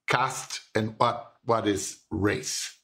caste 0.08 0.60
and 0.74 0.94
what 0.98 1.32
what 1.44 1.66
is 1.66 2.00
race? 2.10 2.74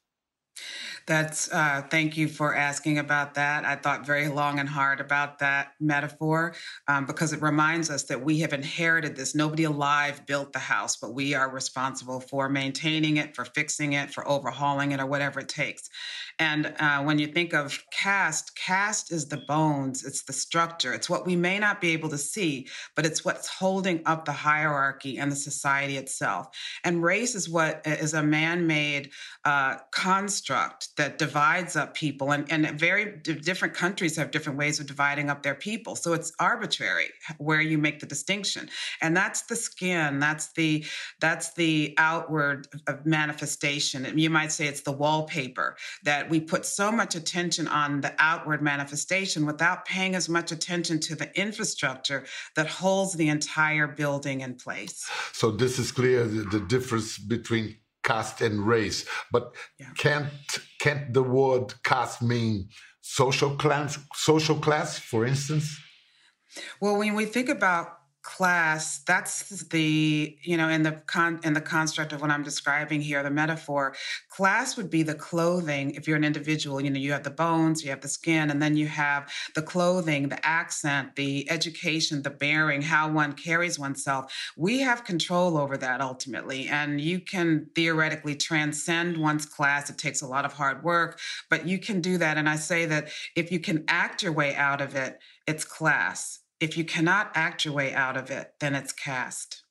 That's 1.06 1.52
uh, 1.52 1.82
thank 1.90 2.16
you 2.16 2.28
for 2.28 2.54
asking 2.54 2.98
about 2.98 3.34
that. 3.34 3.66
I 3.66 3.76
thought 3.76 4.06
very 4.06 4.28
long 4.28 4.58
and 4.58 4.68
hard 4.68 5.00
about 5.00 5.38
that 5.40 5.72
metaphor 5.78 6.54
um, 6.88 7.04
because 7.04 7.34
it 7.34 7.42
reminds 7.42 7.90
us 7.90 8.04
that 8.04 8.24
we 8.24 8.40
have 8.40 8.54
inherited 8.54 9.14
this. 9.14 9.34
Nobody 9.34 9.64
alive 9.64 10.24
built 10.24 10.54
the 10.54 10.58
house, 10.58 10.96
but 10.96 11.12
we 11.12 11.34
are 11.34 11.50
responsible 11.50 12.20
for 12.20 12.48
maintaining 12.48 13.18
it, 13.18 13.36
for 13.36 13.44
fixing 13.44 13.92
it, 13.92 14.12
for 14.12 14.26
overhauling 14.26 14.92
it, 14.92 15.00
or 15.00 15.04
whatever 15.04 15.40
it 15.40 15.48
takes. 15.48 15.90
And 16.38 16.74
uh, 16.78 17.02
when 17.02 17.18
you 17.18 17.26
think 17.26 17.52
of 17.52 17.78
caste, 17.92 18.56
caste 18.56 19.12
is 19.12 19.26
the 19.26 19.44
bones, 19.46 20.04
it's 20.04 20.22
the 20.22 20.32
structure, 20.32 20.94
it's 20.94 21.10
what 21.10 21.26
we 21.26 21.36
may 21.36 21.58
not 21.58 21.82
be 21.82 21.92
able 21.92 22.08
to 22.08 22.18
see, 22.18 22.66
but 22.96 23.04
it's 23.04 23.24
what's 23.24 23.46
holding 23.46 24.00
up 24.06 24.24
the 24.24 24.32
hierarchy 24.32 25.18
and 25.18 25.30
the 25.30 25.36
society 25.36 25.98
itself. 25.98 26.48
And 26.82 27.02
race 27.02 27.34
is 27.34 27.48
what 27.48 27.82
is 27.84 28.14
a 28.14 28.22
man 28.22 28.66
made 28.66 29.10
uh, 29.44 29.76
construct 29.90 30.93
that 30.96 31.18
divides 31.18 31.76
up 31.76 31.94
people. 31.94 32.32
And, 32.32 32.50
and 32.50 32.78
very 32.78 33.16
different 33.18 33.74
countries 33.74 34.16
have 34.16 34.30
different 34.30 34.58
ways 34.58 34.80
of 34.80 34.86
dividing 34.86 35.30
up 35.30 35.42
their 35.42 35.54
people. 35.54 35.94
So 35.94 36.14
it's 36.14 36.32
arbitrary 36.40 37.10
where 37.38 37.60
you 37.60 37.78
make 37.78 38.00
the 38.00 38.06
distinction. 38.06 38.68
And 39.00 39.16
that's 39.16 39.42
the 39.42 39.56
skin, 39.56 40.18
that's 40.18 40.52
the 40.52 40.84
that's 41.20 41.54
the 41.54 41.94
outward 41.98 42.66
manifestation. 43.04 44.18
You 44.18 44.30
might 44.30 44.52
say 44.52 44.66
it's 44.66 44.82
the 44.82 44.92
wallpaper 44.92 45.76
that 46.04 46.24
that 46.24 46.30
we 46.30 46.40
put 46.40 46.64
so 46.64 46.90
much 46.90 47.14
attention 47.14 47.68
on 47.68 48.00
the 48.00 48.14
outward 48.18 48.62
manifestation 48.62 49.44
without 49.44 49.84
paying 49.84 50.14
as 50.14 50.28
much 50.28 50.52
attention 50.52 50.98
to 51.00 51.14
the 51.14 51.28
infrastructure 51.38 52.24
that 52.56 52.66
holds 52.66 53.14
the 53.14 53.28
entire 53.28 53.86
building 53.86 54.40
in 54.40 54.54
place. 54.54 55.06
So 55.32 55.50
this 55.50 55.78
is 55.78 55.92
clear 55.92 56.24
the, 56.24 56.42
the 56.42 56.60
difference 56.60 57.18
between 57.18 57.76
caste 58.04 58.40
and 58.40 58.66
race, 58.66 59.04
but 59.32 59.54
yeah. 59.80 59.88
can't 59.96 60.26
can't 60.84 61.14
the 61.14 61.22
word 61.22 61.72
caste 61.82 62.20
mean 62.20 62.68
social 63.00 63.56
class? 63.56 63.98
Social 64.14 64.56
class, 64.56 64.98
for 64.98 65.24
instance. 65.24 65.80
Well, 66.78 66.98
when 66.98 67.14
we 67.14 67.24
think 67.24 67.48
about 67.48 67.86
class 68.24 69.00
that's 69.06 69.48
the 69.68 70.36
you 70.42 70.56
know 70.56 70.68
in 70.68 70.82
the 70.82 70.92
con 71.06 71.38
in 71.44 71.52
the 71.52 71.60
construct 71.60 72.12
of 72.12 72.22
what 72.22 72.30
i'm 72.30 72.42
describing 72.42 73.00
here 73.00 73.22
the 73.22 73.30
metaphor 73.30 73.94
class 74.30 74.76
would 74.76 74.90
be 74.90 75.02
the 75.04 75.14
clothing. 75.14 75.92
If 75.92 76.08
you're 76.08 76.16
an 76.16 76.24
individual 76.24 76.80
you 76.80 76.90
know 76.90 76.98
you 76.98 77.12
have 77.12 77.22
the 77.22 77.30
bones 77.30 77.84
you 77.84 77.90
have 77.90 78.00
the 78.00 78.08
skin 78.08 78.50
and 78.50 78.60
then 78.60 78.76
you 78.76 78.86
have 78.88 79.30
the 79.54 79.62
clothing 79.62 80.28
the 80.28 80.44
accent 80.44 81.14
the 81.16 81.48
education 81.50 82.22
the 82.22 82.30
bearing 82.30 82.82
how 82.82 83.10
one 83.10 83.34
carries 83.34 83.78
oneself. 83.78 84.32
We 84.56 84.80
have 84.80 85.04
control 85.04 85.56
over 85.56 85.76
that 85.76 86.00
ultimately 86.00 86.66
and 86.66 87.00
you 87.00 87.20
can 87.20 87.68
theoretically 87.74 88.34
transcend 88.34 89.16
one's 89.18 89.46
class. 89.46 89.88
It 89.88 89.98
takes 89.98 90.22
a 90.22 90.26
lot 90.26 90.44
of 90.44 90.54
hard 90.54 90.82
work 90.82 91.20
but 91.48 91.66
you 91.66 91.78
can 91.78 92.00
do 92.00 92.18
that 92.18 92.36
and 92.36 92.48
i 92.48 92.56
say 92.56 92.86
that 92.86 93.08
if 93.36 93.52
you 93.52 93.60
can 93.60 93.84
act 93.88 94.22
your 94.22 94.32
way 94.32 94.54
out 94.54 94.80
of 94.80 94.94
it 94.94 95.18
it's 95.46 95.64
class 95.64 96.40
if 96.64 96.78
you 96.78 96.84
cannot 96.84 97.30
act 97.34 97.66
your 97.66 97.74
way 97.74 97.92
out 97.92 98.16
of 98.16 98.30
it, 98.30 98.54
then 98.58 98.74
it's 98.74 98.90
caste. 98.90 99.62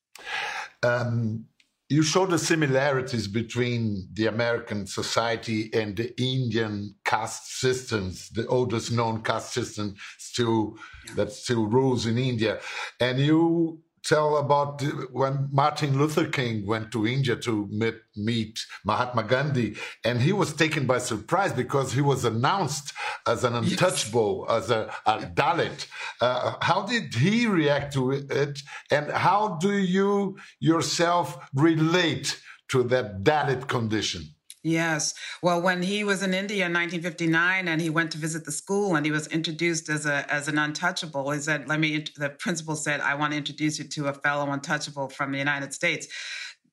Um, 0.83 1.45
you 1.89 2.03
show 2.03 2.27
the 2.27 2.37
similarities 2.37 3.27
between 3.27 4.07
the 4.13 4.27
American 4.27 4.85
society 4.85 5.71
and 5.73 5.97
the 5.97 6.13
Indian 6.21 6.95
caste 7.03 7.59
systems, 7.59 8.29
the 8.29 8.45
oldest 8.47 8.91
known 8.91 9.23
caste 9.23 9.53
system 9.53 9.95
still 10.19 10.77
yeah. 11.07 11.15
that 11.15 11.31
still 11.31 11.65
rules 11.65 12.05
in 12.05 12.17
India. 12.19 12.59
And 12.99 13.17
you 13.19 13.79
tell 14.03 14.37
about 14.37 14.81
when 15.11 15.49
Martin 15.51 15.97
Luther 15.97 16.27
King 16.27 16.65
went 16.65 16.91
to 16.91 17.07
India 17.07 17.35
to 17.37 17.67
meet, 17.71 17.95
meet, 18.15 18.59
Mahatma 18.85 19.23
Gandhi, 19.23 19.75
and 20.03 20.21
he 20.21 20.33
was 20.33 20.53
taken 20.53 20.85
by 20.85 20.97
surprise 20.97 21.53
because 21.53 21.93
he 21.93 22.01
was 22.01 22.25
announced 22.25 22.93
as 23.25 23.43
an 23.43 23.55
untouchable, 23.55 24.45
yes. 24.49 24.63
as 24.63 24.71
a, 24.71 24.93
a 25.05 25.19
Dalit. 25.19 25.87
Uh, 26.19 26.55
how 26.61 26.85
did 26.85 27.13
he 27.13 27.47
react 27.47 27.93
to 27.93 28.11
it, 28.11 28.59
and 28.91 29.11
how 29.11 29.57
do 29.61 29.77
you 29.77 30.37
yourself 30.59 31.49
relate 31.53 32.39
to 32.69 32.83
that 32.83 33.23
Dalit 33.23 33.67
condition? 33.67 34.23
Yes. 34.65 35.13
Well, 35.41 35.61
when 35.61 35.81
he 35.83 36.05
was 36.05 36.23
in 36.23 36.33
India 36.33 36.65
in 36.65 36.71
1959 36.71 37.67
and 37.67 37.81
he 37.81 37.89
went 37.89 38.11
to 38.11 38.17
visit 38.17 38.45
the 38.45 38.51
school 38.51 38.95
and 38.95 39.05
he 39.05 39.11
was 39.11 39.27
introduced 39.27 39.89
as 39.89 40.05
a 40.05 40.25
as 40.33 40.47
an 40.47 40.57
untouchable, 40.57 41.31
he 41.31 41.39
said, 41.41 41.67
"Let 41.67 41.81
me." 41.81 42.05
The 42.15 42.29
principal 42.29 42.77
said, 42.77 43.01
"I 43.01 43.15
want 43.15 43.33
to 43.33 43.37
introduce 43.37 43.77
you 43.77 43.83
to 43.89 44.07
a 44.07 44.13
fellow 44.13 44.49
untouchable 44.49 45.09
from 45.09 45.33
the 45.33 45.37
United 45.37 45.73
States." 45.73 46.07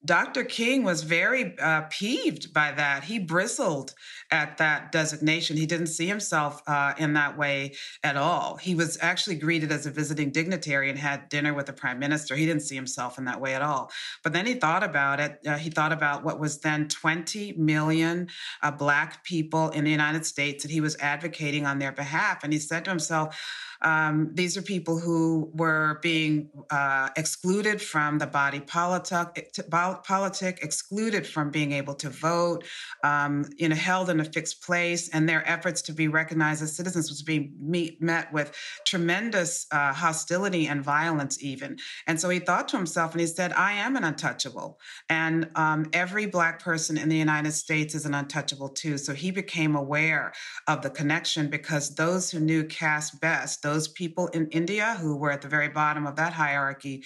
Dr. 0.05 0.45
King 0.45 0.83
was 0.83 1.03
very 1.03 1.59
uh, 1.59 1.83
peeved 1.91 2.55
by 2.55 2.73
that. 2.73 3.05
He 3.05 3.19
bristled 3.19 3.95
at 4.31 4.57
that 4.57 4.93
designation. 4.93 5.59
He 5.59 5.67
didn't 5.67 5.89
see 5.89 6.07
himself 6.07 6.63
uh, 6.67 6.95
in 6.97 7.13
that 7.15 7.37
way 7.37 7.75
at 8.03 8.17
all. 8.17 8.57
He 8.57 8.75
was 8.75 8.97
actually 9.03 9.37
greeted 9.37 9.71
as 9.71 9.85
a 9.85 9.91
visiting 9.91 10.31
dignitary 10.31 10.89
and 10.89 10.99
had 10.99 11.29
dinner 11.29 11.53
with 11.53 11.67
the 11.67 11.75
prime 11.75 11.99
minister. 11.99 12.35
He 12.35 12.47
didn't 12.47 12.63
see 12.63 12.75
himself 12.75 13.19
in 13.19 13.27
that 13.27 13.43
way 13.43 13.55
at 13.55 13.61
all. 13.61 13.91
But 14.23 14.33
then 14.33 14.47
he 14.47 14.55
thought 14.55 14.83
about 14.83 15.21
it. 15.21 15.39
Uh, 15.47 15.59
he 15.59 15.69
thought 15.69 15.93
about 15.93 16.25
what 16.25 16.41
was 16.41 16.61
then 16.61 16.89
20 16.89 17.53
million 17.59 18.29
uh, 18.63 18.71
Black 18.71 19.23
people 19.23 19.69
in 19.71 19.85
the 19.85 19.91
United 19.91 20.25
States 20.25 20.63
that 20.63 20.73
he 20.73 20.81
was 20.81 20.97
advocating 21.01 21.67
on 21.67 21.79
their 21.79 21.93
behalf. 21.93 22.43
And 22.43 22.55
he 22.55 22.59
said 22.59 22.87
to 22.87 22.91
himself, 22.91 23.37
um, 23.83 24.31
these 24.35 24.57
are 24.57 24.63
people 24.63 24.99
who 24.99 25.51
were 25.55 25.99
being 26.03 26.51
uh, 26.71 27.09
excluded 27.17 27.81
from 27.81 28.19
the 28.19 28.27
body 28.27 28.61
politic, 28.61 29.57
politic, 29.71 30.59
excluded 30.63 31.27
from 31.27 31.51
being 31.51 31.73
able 31.73 31.95
to 31.95 32.11
vote, 32.11 32.65
um, 33.05 33.47
you 33.57 33.69
know, 33.69 33.77
held 33.77 34.11
in 34.11 34.21
a 34.21 34.25
fixed 34.25 34.63
place, 34.63 35.09
and 35.11 35.29
their 35.29 35.49
efforts 35.49 35.83
to 35.83 35.93
be 35.93 36.09
recognized 36.09 36.63
as 36.63 36.75
citizens 36.77 37.09
was 37.09 37.23
being 37.23 37.55
meet, 37.61 38.03
met 38.03 38.33
with 38.33 38.53
tremendous 38.85 39.67
uh, 39.71 39.93
hostility 39.93 40.67
and 40.67 40.83
violence, 40.85 41.43
even. 41.43 41.79
And 42.07 42.21
so 42.21 42.29
he 42.29 42.39
thought 42.39 42.69
to 42.69 42.77
himself, 42.77 43.13
and 43.13 43.21
he 43.21 43.27
said, 43.27 43.53
"I 43.53 43.73
am 43.73 43.97
an 43.97 44.05
untouchable, 44.05 44.79
and 45.09 45.49
um, 45.55 45.87
every 45.93 46.27
black 46.27 46.63
person 46.63 46.99
in 46.99 47.09
the 47.09 47.17
United 47.17 47.53
States 47.53 47.95
is 47.95 48.05
an 48.05 48.15
untouchable 48.15 48.69
too." 48.69 48.99
So 48.99 49.15
he 49.15 49.31
became 49.31 49.75
aware 49.75 50.33
of 50.67 50.83
the 50.83 50.91
connection 50.91 51.49
because 51.49 51.95
those 51.95 52.31
who 52.31 52.41
knew 52.41 52.65
caste 52.65 53.21
best 53.21 53.63
those 53.73 53.89
people 53.89 54.27
in 54.29 54.49
India 54.49 54.97
who 55.01 55.17
were 55.17 55.31
at 55.31 55.43
the 55.43 55.49
very 55.49 55.69
bottom 55.69 56.07
of 56.07 56.17
that 56.17 56.33
hierarchy 56.33 57.05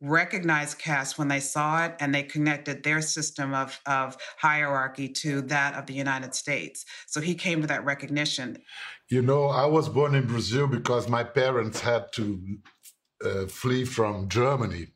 recognized 0.00 0.78
caste 0.78 1.18
when 1.18 1.28
they 1.28 1.40
saw 1.40 1.84
it 1.84 1.94
and 2.00 2.14
they 2.14 2.22
connected 2.22 2.82
their 2.82 3.00
system 3.00 3.52
of, 3.54 3.80
of 3.86 4.16
hierarchy 4.38 5.08
to 5.08 5.42
that 5.42 5.74
of 5.74 5.86
the 5.86 5.94
United 5.94 6.34
States. 6.34 6.84
So 7.06 7.20
he 7.20 7.34
came 7.34 7.60
to 7.60 7.66
that 7.66 7.84
recognition. 7.84 8.58
You 9.08 9.22
know, 9.22 9.46
I 9.46 9.66
was 9.66 9.88
born 9.88 10.14
in 10.14 10.26
Brazil 10.26 10.66
because 10.66 11.08
my 11.08 11.24
parents 11.24 11.80
had 11.80 12.12
to 12.12 12.40
uh, 13.24 13.46
flee 13.46 13.84
from 13.84 14.28
Germany, 14.28 14.88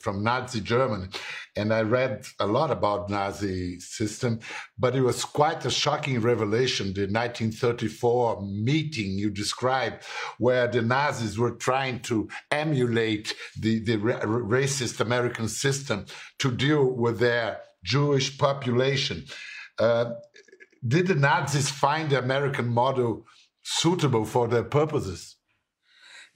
from 0.00 0.22
Nazi 0.22 0.60
Germany. 0.60 1.08
And 1.56 1.72
I 1.72 1.82
read 1.82 2.26
a 2.40 2.46
lot 2.46 2.70
about 2.70 3.10
Nazi 3.10 3.80
system, 3.80 4.40
but 4.78 4.94
it 4.94 5.02
was 5.02 5.24
quite 5.24 5.64
a 5.64 5.70
shocking 5.70 6.20
revelation, 6.20 6.86
the 6.94 7.02
1934 7.02 8.42
meeting 8.42 9.18
you 9.18 9.30
described, 9.30 10.04
where 10.38 10.68
the 10.68 10.82
Nazis 10.82 11.38
were 11.38 11.52
trying 11.52 12.00
to 12.00 12.28
emulate 12.50 13.34
the, 13.58 13.80
the 13.80 13.96
racist 13.98 15.00
American 15.00 15.48
system 15.48 16.06
to 16.38 16.50
deal 16.50 16.84
with 16.84 17.18
their 17.18 17.60
Jewish 17.84 18.36
population. 18.38 19.24
Uh, 19.78 20.12
did 20.86 21.06
the 21.06 21.14
Nazis 21.14 21.70
find 21.70 22.10
the 22.10 22.18
American 22.18 22.68
model 22.68 23.26
suitable 23.62 24.24
for 24.24 24.48
their 24.48 24.64
purposes? 24.64 25.35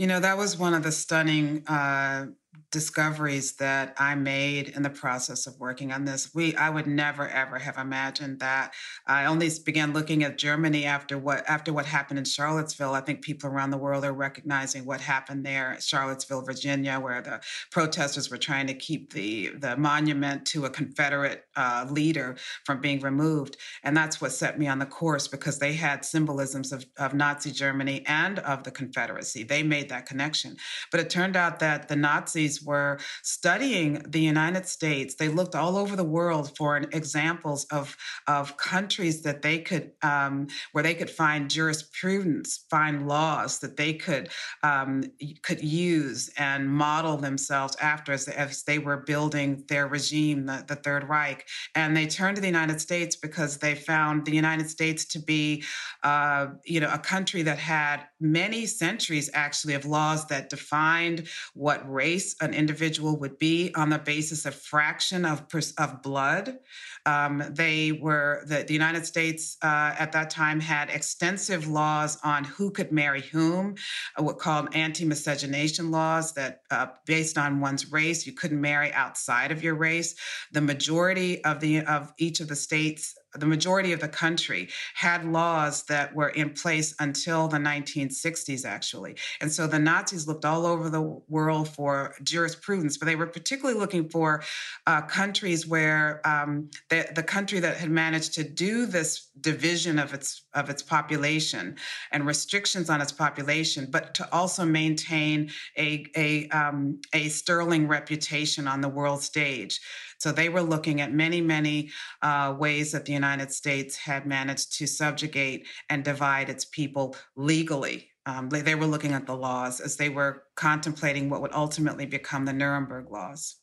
You 0.00 0.06
know, 0.06 0.18
that 0.18 0.38
was 0.38 0.56
one 0.56 0.72
of 0.72 0.82
the 0.82 0.92
stunning 0.92 1.62
uh, 1.66 2.28
discoveries 2.70 3.54
that 3.54 3.94
I 3.98 4.14
made 4.14 4.68
in 4.68 4.82
the 4.82 4.90
process 4.90 5.46
of 5.46 5.58
working 5.58 5.92
on 5.92 6.04
this. 6.04 6.32
We 6.34 6.54
I 6.54 6.70
would 6.70 6.86
never 6.86 7.28
ever 7.28 7.58
have 7.58 7.78
imagined 7.78 8.40
that. 8.40 8.74
I 9.06 9.24
only 9.24 9.50
began 9.64 9.92
looking 9.92 10.22
at 10.22 10.38
Germany 10.38 10.84
after 10.84 11.18
what 11.18 11.48
after 11.48 11.72
what 11.72 11.86
happened 11.86 12.18
in 12.18 12.24
Charlottesville. 12.24 12.94
I 12.94 13.00
think 13.00 13.22
people 13.22 13.50
around 13.50 13.70
the 13.70 13.78
world 13.78 14.04
are 14.04 14.12
recognizing 14.12 14.84
what 14.84 15.00
happened 15.00 15.44
there, 15.44 15.76
Charlottesville, 15.80 16.42
Virginia, 16.42 17.00
where 17.00 17.20
the 17.20 17.40
protesters 17.70 18.30
were 18.30 18.38
trying 18.38 18.66
to 18.68 18.74
keep 18.74 19.12
the 19.12 19.48
the 19.58 19.76
monument 19.76 20.46
to 20.46 20.66
a 20.66 20.70
Confederate 20.70 21.44
uh, 21.56 21.86
leader 21.90 22.36
from 22.64 22.80
being 22.80 23.00
removed, 23.00 23.56
and 23.82 23.96
that's 23.96 24.20
what 24.20 24.32
set 24.32 24.58
me 24.58 24.68
on 24.68 24.78
the 24.78 24.86
course 24.86 25.26
because 25.26 25.58
they 25.58 25.72
had 25.72 26.04
symbolisms 26.04 26.72
of, 26.72 26.84
of 26.98 27.14
Nazi 27.14 27.50
Germany 27.50 28.04
and 28.06 28.38
of 28.40 28.62
the 28.62 28.70
Confederacy. 28.70 29.42
They 29.42 29.62
made 29.62 29.88
that 29.88 30.06
connection, 30.06 30.56
but 30.90 31.00
it 31.00 31.10
turned 31.10 31.36
out 31.36 31.58
that 31.60 31.88
the 31.88 31.96
Nazi 31.96 32.59
Were 32.62 32.98
studying 33.22 34.02
the 34.08 34.20
United 34.20 34.66
States, 34.66 35.14
they 35.14 35.28
looked 35.28 35.54
all 35.54 35.76
over 35.76 35.96
the 35.96 36.04
world 36.04 36.56
for 36.56 36.76
examples 36.76 37.64
of, 37.66 37.96
of 38.26 38.56
countries 38.56 39.22
that 39.22 39.42
they 39.42 39.58
could, 39.58 39.92
um, 40.02 40.48
where 40.72 40.84
they 40.84 40.94
could 40.94 41.10
find 41.10 41.50
jurisprudence, 41.50 42.64
find 42.70 43.08
laws 43.08 43.58
that 43.60 43.76
they 43.76 43.94
could 43.94 44.28
um, 44.62 45.04
could 45.42 45.62
use 45.62 46.30
and 46.36 46.68
model 46.68 47.16
themselves 47.16 47.76
after 47.80 48.12
as, 48.12 48.28
as 48.28 48.62
they 48.64 48.78
were 48.78 48.98
building 48.98 49.64
their 49.68 49.86
regime, 49.86 50.46
the, 50.46 50.64
the 50.66 50.76
Third 50.76 51.08
Reich. 51.08 51.46
And 51.74 51.96
they 51.96 52.06
turned 52.06 52.36
to 52.36 52.40
the 52.40 52.48
United 52.48 52.80
States 52.80 53.16
because 53.16 53.58
they 53.58 53.74
found 53.74 54.26
the 54.26 54.34
United 54.34 54.68
States 54.70 55.04
to 55.06 55.18
be, 55.18 55.64
uh, 56.02 56.48
you 56.64 56.80
know, 56.80 56.90
a 56.92 56.98
country 56.98 57.42
that 57.42 57.58
had 57.58 58.06
many 58.20 58.66
centuries 58.66 59.30
actually 59.34 59.74
of 59.74 59.84
laws 59.84 60.26
that 60.26 60.50
defined 60.50 61.28
what 61.54 61.90
race 61.90 62.34
an 62.40 62.49
individual 62.54 63.16
would 63.18 63.38
be 63.38 63.72
on 63.74 63.90
the 63.90 63.98
basis 63.98 64.46
of 64.46 64.54
fraction 64.54 65.24
of 65.24 65.44
of 65.78 66.02
blood. 66.02 66.58
Um, 67.06 67.42
they 67.50 67.92
were 67.92 68.42
the, 68.46 68.64
the 68.66 68.72
United 68.72 69.06
States 69.06 69.56
uh, 69.62 69.94
at 69.98 70.12
that 70.12 70.30
time 70.30 70.60
had 70.60 70.90
extensive 70.90 71.66
laws 71.66 72.18
on 72.22 72.44
who 72.44 72.70
could 72.70 72.92
marry 72.92 73.22
whom, 73.22 73.76
uh, 74.18 74.22
what 74.22 74.38
called 74.38 74.74
anti-miscegenation 74.74 75.90
laws 75.90 76.34
that 76.34 76.60
uh, 76.70 76.88
based 77.06 77.38
on 77.38 77.60
one's 77.60 77.90
race 77.90 78.26
you 78.26 78.32
couldn't 78.32 78.60
marry 78.60 78.92
outside 78.92 79.50
of 79.50 79.62
your 79.62 79.74
race. 79.74 80.14
The 80.52 80.60
majority 80.60 81.42
of 81.44 81.60
the 81.60 81.80
of 81.80 82.12
each 82.18 82.40
of 82.40 82.48
the 82.48 82.56
states 82.56 83.14
the 83.34 83.46
majority 83.46 83.92
of 83.92 84.00
the 84.00 84.08
country 84.08 84.68
had 84.94 85.24
laws 85.24 85.84
that 85.84 86.14
were 86.14 86.30
in 86.30 86.50
place 86.50 86.94
until 86.98 87.48
the 87.48 87.58
1960s, 87.58 88.64
actually. 88.64 89.16
And 89.40 89.52
so 89.52 89.66
the 89.66 89.78
Nazis 89.78 90.26
looked 90.26 90.44
all 90.44 90.66
over 90.66 90.90
the 90.90 91.02
world 91.28 91.68
for 91.68 92.14
jurisprudence, 92.22 92.98
but 92.98 93.06
they 93.06 93.16
were 93.16 93.26
particularly 93.26 93.78
looking 93.78 94.08
for 94.08 94.42
uh, 94.86 95.02
countries 95.02 95.66
where 95.66 96.20
um, 96.26 96.70
the, 96.88 97.08
the 97.14 97.22
country 97.22 97.60
that 97.60 97.76
had 97.76 97.90
managed 97.90 98.34
to 98.34 98.44
do 98.44 98.86
this 98.86 99.28
division 99.40 99.98
of 99.98 100.12
its 100.12 100.42
of 100.54 100.68
its 100.68 100.82
population 100.82 101.76
and 102.12 102.26
restrictions 102.26 102.90
on 102.90 103.00
its 103.00 103.12
population, 103.12 103.86
but 103.90 104.14
to 104.14 104.28
also 104.34 104.64
maintain 104.64 105.50
a 105.78 106.04
a, 106.16 106.48
um, 106.48 107.00
a 107.12 107.28
sterling 107.28 107.88
reputation 107.88 108.66
on 108.66 108.80
the 108.80 108.88
world 108.88 109.22
stage. 109.22 109.80
So 110.20 110.32
they 110.32 110.50
were 110.50 110.62
looking 110.62 111.00
at 111.00 111.12
many, 111.12 111.40
many 111.40 111.90
uh, 112.20 112.54
ways 112.58 112.92
that 112.92 113.06
the 113.06 113.12
United 113.12 113.50
States 113.52 113.96
had 113.96 114.26
managed 114.26 114.76
to 114.78 114.86
subjugate 114.86 115.66
and 115.88 116.04
divide 116.04 116.50
its 116.50 116.66
people 116.66 117.16
legally. 117.36 118.08
Um, 118.26 118.50
they, 118.50 118.74
were 118.74 118.86
looking 118.86 119.12
at 119.14 119.26
the 119.26 119.34
laws 119.34 119.80
as 119.80 119.96
they 119.96 120.10
were 120.10 120.42
contemplating 120.54 121.30
what 121.30 121.40
would 121.40 121.54
ultimately 121.54 122.04
become 122.04 122.44
the 122.44 122.52
Nuremberg 122.52 123.10
laws. 123.10 123.56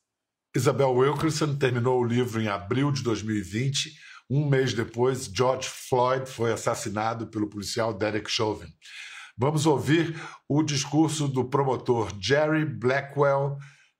Isabel 0.56 0.96
Wilkerson 0.96 1.56
terminou 1.60 2.00
o 2.00 2.04
livro 2.04 2.42
em 2.42 2.48
abril 2.48 2.92
de 2.92 3.04
2020. 3.04 3.92
Um 4.30 4.50
mês 4.50 4.74
depois, 4.74 5.30
George 5.32 5.70
Floyd 5.70 6.26
foi 6.26 6.52
assassinado 6.52 7.28
pelo 7.28 7.48
policial 7.48 7.94
Derek 7.94 8.30
Chauvin. 8.30 8.68
Vamos 9.38 9.68
ouvir 9.68 10.20
o 10.50 10.64
discurso 10.64 11.28
do 11.28 11.46
promotor 11.46 12.12
Jerry 12.20 12.66
Blackwell 12.66 13.58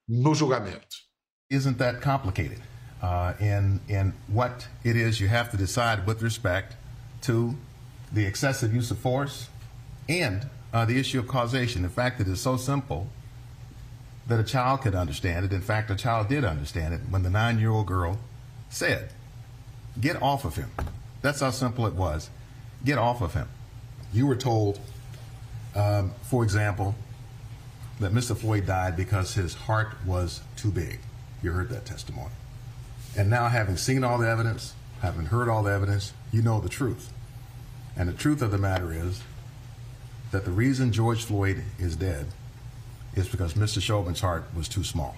no 0.10 0.34
julgamento. 0.34 1.07
Isn't 1.50 1.78
that 1.78 2.02
complicated 2.02 2.60
uh, 3.02 3.34
in, 3.40 3.80
in 3.88 4.14
what 4.28 4.68
it 4.84 4.98
is 4.98 5.22
you 5.22 5.30
have 5.30 5.50
to 5.50 5.56
decide 5.56 6.06
with 6.06 6.22
respect 6.22 6.76
to 7.22 7.56
the 8.12 8.26
excessive 8.26 8.74
use 8.74 8.92
of 8.92 8.98
force 8.98 9.48
and 10.10 10.48
uh, 10.74 10.84
the 10.84 11.00
issue 11.00 11.20
of 11.20 11.28
causation. 11.28 11.86
In 11.86 11.90
fact, 11.90 12.20
it 12.20 12.28
is 12.28 12.42
so 12.42 12.58
simple 12.58 13.08
that 14.28 14.40
a 14.42 14.44
child 14.44 14.82
could 14.82 14.94
understand 14.94 15.46
it. 15.46 15.54
In 15.54 15.62
fact, 15.62 15.90
a 15.90 15.96
child 15.96 16.28
did 16.28 16.44
understand 16.44 16.94
it 16.94 17.00
when 17.10 17.24
the 17.24 17.30
nine 17.30 17.60
year 17.60 17.72
old 17.72 17.88
girl 17.88 18.20
said, 18.70 19.12
Get 20.00 20.22
off 20.22 20.44
of 20.44 20.58
him. 20.58 20.70
That's 21.22 21.40
how 21.40 21.52
simple 21.52 21.88
it 21.88 21.94
was. 21.94 22.30
Get 22.84 22.98
off 22.98 23.22
of 23.22 23.34
him. 23.34 23.48
You 24.14 24.28
were 24.28 24.36
told, 24.36 24.80
um, 25.76 26.14
for 26.24 26.44
example, 26.44 26.94
that 28.00 28.12
Mr. 28.12 28.38
Floyd 28.38 28.66
died 28.66 28.96
because 28.96 29.34
his 29.34 29.54
heart 29.54 29.96
was 30.06 30.42
too 30.56 30.72
big. 30.72 31.00
You 31.42 31.52
heard 31.52 31.70
that 31.70 31.86
testimony. 31.86 32.34
And 33.16 33.30
now, 33.30 33.48
having 33.48 33.78
seen 33.78 34.04
all 34.04 34.18
the 34.18 34.28
evidence, 34.28 34.74
having 35.02 35.26
heard 35.26 35.50
all 35.50 35.64
the 35.64 35.72
evidence, 35.72 36.14
you 36.32 36.42
know 36.42 36.60
the 36.60 36.70
truth. 36.70 37.12
And 37.96 38.08
the 38.08 38.14
truth 38.14 38.42
of 38.42 38.52
the 38.52 38.58
matter 38.58 38.94
is 38.94 39.22
that 40.32 40.46
the 40.46 40.52
reason 40.52 40.92
George 40.92 41.24
Floyd 41.24 41.64
is 41.80 41.96
dead 41.96 42.28
is 43.16 43.28
because 43.28 43.54
Mr. 43.54 43.82
Chauvin's 43.82 44.22
heart 44.22 44.46
was 44.56 44.68
too 44.68 44.84
small. 44.84 45.18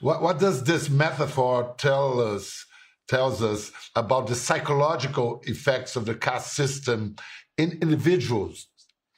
What, 0.00 0.22
what 0.22 0.38
does 0.38 0.64
this 0.64 0.88
metaphor 0.88 1.74
tell 1.76 2.20
us? 2.20 2.64
Tells 3.06 3.42
us 3.42 3.72
about 3.96 4.28
the 4.28 4.36
psychological 4.36 5.42
effects 5.44 5.96
of 5.96 6.06
the 6.06 6.14
caste 6.14 6.54
system 6.54 7.16
in 7.58 7.72
individuals, 7.82 8.68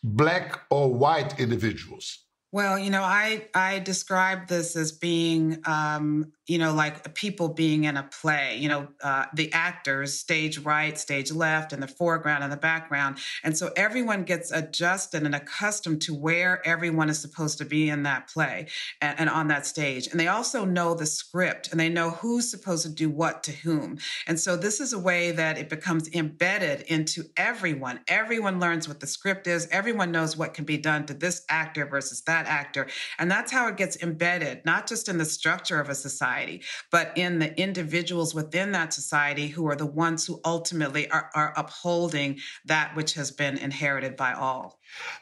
black 0.03 0.61
or 0.71 0.93
white 0.93 1.39
individuals. 1.39 2.22
Well, 2.53 2.79
you 2.79 2.91
know, 2.91 3.03
I 3.03 3.49
I 3.55 3.79
describe 3.79 4.47
this 4.47 4.77
as 4.77 4.93
being 4.93 5.63
um, 5.65 6.33
you 6.53 6.59
know, 6.59 6.75
like 6.75 7.15
people 7.15 7.49
being 7.49 7.85
in 7.85 7.97
a 7.97 8.03
play, 8.03 8.59
you 8.59 8.69
know, 8.69 8.89
uh, 9.03 9.27
the 9.33 9.51
actors, 9.53 10.19
stage 10.19 10.59
right, 10.59 10.99
stage 10.99 11.33
left, 11.33 11.73
in 11.73 11.81
the 11.81 11.87
foreground 11.87 12.43
and 12.43 12.53
the 12.53 12.57
background. 12.59 13.19
And 13.45 13.57
so 13.57 13.71
everyone 13.77 14.25
gets 14.25 14.51
adjusted 14.51 15.23
and 15.23 15.35
accustomed 15.35 16.03
to 16.03 16.15
where 16.15 16.61
everyone 16.67 17.09
is 17.09 17.21
supposed 17.21 17.59
to 17.59 17.65
be 17.65 17.89
in 17.89 18.03
that 18.03 18.29
play 18.29 18.67
and, 19.01 19.21
and 19.21 19.31
on 19.31 19.49
that 19.49 19.67
stage. 19.67 20.09
And 20.09 20.21
they 20.21 20.27
also 20.27 20.65
know 20.65 20.95
the 20.95 21.07
script 21.07 21.71
and 21.71 21.81
they 21.81 21.89
know 21.89 22.11
who's 22.11 22.51
supposed 22.51 22.83
to 22.83 22.93
do 22.93 23.09
what 23.09 23.45
to 23.45 23.53
whom. 23.53 23.99
And 24.27 24.39
so 24.39 24.57
this 24.57 24.81
is 24.81 24.93
a 24.93 24.99
way 24.99 25.31
that 25.31 25.59
it 25.59 25.71
becomes 25.71 26.13
embedded 26.13 26.83
into 26.83 27.25
everyone. 27.37 28.01
Everyone 28.09 28.59
learns 28.59 28.89
what 28.89 29.01
the 29.01 29.07
script 29.07 29.47
is, 29.47 29.69
everyone 29.71 30.11
knows 30.11 30.37
what 30.37 30.55
can 30.55 30.65
be 30.65 30.77
done 30.77 31.07
to 31.07 31.15
this 31.15 31.45
actor 31.49 31.87
versus 31.87 32.21
that 32.23 32.42
actor. 32.47 32.87
And 33.19 33.31
that's 33.31 33.53
how 33.53 33.69
it 33.69 33.77
gets 33.77 33.97
embedded, 34.03 34.65
not 34.65 34.87
just 34.87 35.09
in 35.09 35.19
the 35.19 35.25
structure 35.25 35.81
of 35.81 35.89
a 35.89 35.95
society 35.95 36.13
society, 36.13 36.63
but 36.91 37.13
in 37.17 37.39
the 37.39 37.59
individuals 37.61 38.35
within 38.35 38.73
that 38.73 38.93
society 38.93 39.49
who 39.49 39.67
are 39.67 39.77
the 39.77 39.87
ones 39.87 40.27
who 40.27 40.41
ultimately 40.45 41.11
are, 41.11 41.31
are 41.35 41.53
upholding 41.57 42.39
that 42.65 42.95
which 42.97 43.15
has 43.15 43.31
been 43.31 43.57
inherited 43.59 44.17
by 44.17 44.33
all. 44.33 44.79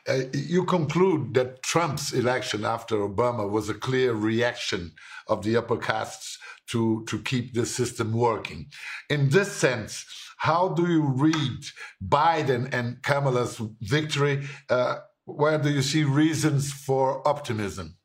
Uh, 0.08 0.22
you 0.32 0.64
conclude 0.64 1.34
that 1.34 1.62
Trump's 1.62 2.12
election 2.12 2.64
after 2.64 2.96
Obama 2.96 3.48
was 3.48 3.68
a 3.68 3.74
clear 3.74 4.12
reaction 4.12 4.92
of 5.28 5.42
the 5.44 5.56
upper 5.56 5.76
castes 5.76 6.38
to, 6.66 7.04
to 7.08 7.20
keep 7.22 7.54
the 7.54 7.66
system 7.66 8.12
working. 8.12 8.66
In 9.08 9.28
this 9.30 9.52
sense, 9.52 10.04
how 10.38 10.68
do 10.68 10.90
you 10.90 11.02
read 11.02 11.60
Biden 12.02 12.72
and 12.72 13.02
Kamala's 13.02 13.60
victory? 13.80 14.46
Uh, 14.68 14.98
where 15.36 15.58
do 15.58 15.70
you 15.70 15.82
see 15.82 16.04
reasons 16.04 16.72
for 16.72 17.26
optimism? 17.26 17.96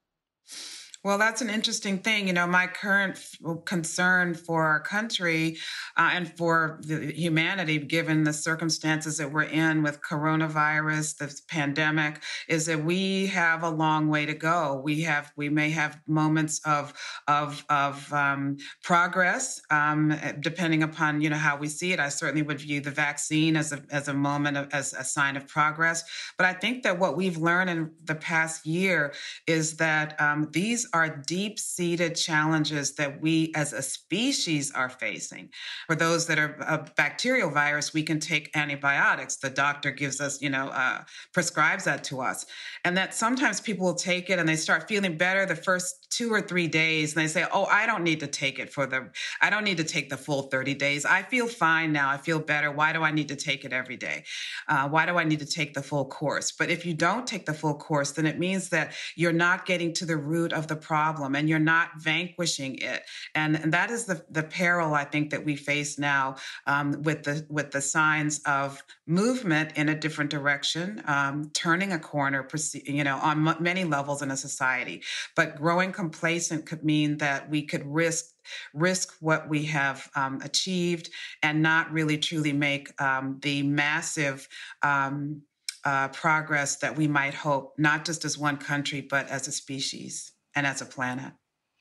Well, 1.06 1.20
that's 1.20 1.44
an 1.44 1.52
interesting 1.52 2.00
thing. 2.00 2.26
You 2.26 2.34
know, 2.34 2.48
my 2.48 2.66
current 2.66 3.20
concern 3.66 4.34
for 4.34 4.64
our 4.64 4.80
country 4.80 5.60
uh, 5.96 6.10
and 6.14 6.36
for 6.36 6.82
humanity, 6.88 7.78
given 7.78 8.24
the 8.24 8.34
circumstances 8.34 9.20
that 9.20 9.32
we're 9.32 9.44
in 9.44 9.84
with 9.84 10.02
coronavirus, 10.02 11.18
the 11.18 11.42
pandemic, 11.48 12.24
is 12.48 12.66
that 12.66 12.84
we 12.84 13.28
have 13.28 13.62
a 13.62 13.70
long 13.70 14.08
way 14.08 14.26
to 14.26 14.34
go. 14.34 14.82
We 14.84 15.02
have, 15.02 15.32
we 15.36 15.48
may 15.48 15.70
have 15.70 16.00
moments 16.08 16.60
of 16.66 16.92
of 17.28 17.64
of 17.70 18.12
um, 18.12 18.58
progress, 18.82 19.62
um, 19.70 20.12
depending 20.40 20.82
upon 20.82 21.22
you 21.22 21.30
know 21.30 21.36
how 21.36 21.56
we 21.56 21.68
see 21.68 21.94
it. 21.94 22.00
I 22.00 22.10
certainly 22.10 22.42
would 22.42 22.60
view 22.60 22.82
the 22.82 22.90
vaccine 22.90 23.58
as 23.58 23.72
a 23.72 23.84
as 23.92 24.08
a 24.08 24.14
moment 24.16 24.58
of, 24.58 24.74
as 24.74 24.94
a 24.94 25.04
sign 25.04 25.38
of 25.38 25.48
progress. 25.48 26.04
But 26.36 26.48
I 26.48 26.54
think 26.54 26.82
that 26.82 26.98
what 26.98 27.16
we've 27.16 27.38
learned 27.38 27.70
in 27.70 27.92
the 28.06 28.16
past 28.16 28.66
year 28.66 29.14
is 29.46 29.78
that 29.78 30.20
um, 30.20 30.50
these 30.52 30.88
are 30.96 31.10
deep 31.10 31.60
seated 31.60 32.16
challenges 32.16 32.94
that 32.94 33.22
we 33.22 33.52
as 33.54 33.74
a 33.74 33.82
species 33.82 34.72
are 34.72 34.88
facing. 34.88 35.50
For 35.88 35.96
those 35.96 36.26
that 36.28 36.40
are 36.40 36.56
a 36.62 36.90
bacterial 36.96 37.50
virus, 37.50 37.94
we 37.94 38.02
can 38.02 38.22
take 38.22 38.56
antibiotics. 38.56 39.36
The 39.36 39.50
doctor 39.50 39.92
gives 39.92 40.22
us, 40.22 40.42
you 40.42 40.50
know, 40.50 40.70
uh, 40.70 41.04
prescribes 41.34 41.84
that 41.84 42.06
to 42.06 42.22
us. 42.22 42.46
And 42.86 42.96
that 42.96 43.14
sometimes 43.14 43.60
people 43.60 43.86
will 43.86 43.94
take 43.94 44.30
it 44.30 44.40
and 44.40 44.48
they 44.48 44.56
start 44.56 44.88
feeling 44.88 45.18
better 45.18 45.46
the 45.46 45.58
first 45.58 46.08
two 46.10 46.32
or 46.32 46.40
three 46.40 46.70
days 46.70 47.14
and 47.14 47.22
they 47.22 47.28
say, 47.28 47.46
oh, 47.52 47.66
I 47.66 47.86
don't 47.86 48.04
need 48.04 48.22
to 48.22 48.28
take 48.28 48.58
it 48.58 48.72
for 48.72 48.86
the, 48.86 49.10
I 49.42 49.50
don't 49.50 49.66
need 49.66 49.78
to 49.78 49.84
take 49.84 50.10
the 50.10 50.16
full 50.16 50.44
30 50.44 50.76
days. 50.76 51.04
I 51.04 51.24
feel 51.24 51.48
fine 51.48 51.92
now. 51.92 52.10
I 52.10 52.16
feel 52.16 52.40
better. 52.40 52.72
Why 52.72 52.94
do 52.94 53.04
I 53.04 53.12
need 53.12 53.28
to 53.28 53.36
take 53.36 53.66
it 53.66 53.74
every 53.74 53.98
day? 53.98 54.24
Uh, 54.70 54.88
why 54.88 55.06
do 55.06 55.18
I 55.18 55.26
need 55.26 55.40
to 55.40 55.46
take 55.46 55.74
the 55.74 55.84
full 55.84 56.06
course? 56.06 56.54
But 56.54 56.70
if 56.70 56.86
you 56.86 56.94
don't 56.94 57.28
take 57.28 57.46
the 57.46 57.54
full 57.54 57.76
course, 57.76 58.12
then 58.12 58.26
it 58.26 58.40
means 58.40 58.70
that 58.70 58.94
you're 59.18 59.34
not 59.34 59.66
getting 59.66 59.92
to 59.96 60.06
the 60.06 60.16
root 60.16 60.54
of 60.54 60.68
the 60.68 60.78
problem 60.86 61.36
and 61.36 61.50
you're 61.50 61.60
not 61.76 61.90
vanquishing 61.98 62.78
it. 62.78 63.02
And, 63.34 63.56
and 63.56 63.74
that 63.74 63.90
is 63.90 64.06
the, 64.06 64.24
the 64.30 64.44
peril 64.44 64.94
I 64.94 65.04
think 65.04 65.32
that 65.32 65.44
we 65.44 65.56
face 65.56 65.98
now 65.98 66.36
um, 66.68 67.02
with 67.02 67.24
the 67.24 67.46
with 67.50 67.72
the 67.72 67.82
signs 67.82 68.42
of 68.46 68.84
movement 69.08 69.72
in 69.76 69.90
a 69.90 70.00
different 70.00 70.30
direction, 70.30 71.02
um, 71.08 71.50
turning 71.54 71.92
a 71.92 72.00
corner, 72.00 72.48
you 72.86 73.04
know, 73.04 73.18
on 73.18 73.48
m- 73.48 73.64
many 73.64 73.84
levels 73.84 74.22
in 74.22 74.30
a 74.32 74.38
society. 74.38 75.02
But 75.36 75.56
growing 75.56 75.92
complacent 75.92 76.66
could 76.66 76.84
mean 76.84 77.18
that 77.18 77.50
we 77.50 77.64
could 77.64 77.86
risk 77.86 78.26
risk 78.74 79.16
what 79.22 79.50
we 79.50 79.66
have 79.66 80.08
um, 80.16 80.40
achieved 80.44 81.10
and 81.42 81.64
not 81.64 81.92
really 81.92 82.18
truly 82.18 82.54
make 82.54 83.00
um, 83.02 83.40
the 83.42 83.64
massive 83.64 84.48
um, 84.84 85.42
uh, 85.84 86.08
progress 86.10 86.78
that 86.78 86.96
we 86.96 87.08
might 87.08 87.34
hope, 87.34 87.74
not 87.78 88.06
just 88.06 88.26
as 88.26 88.38
one 88.38 88.58
country, 88.58 89.02
but 89.02 89.28
as 89.30 89.48
a 89.48 89.52
species 89.52 90.35
and 90.56 90.66
as 90.66 90.82
a 90.82 90.86
planet. 90.86 91.34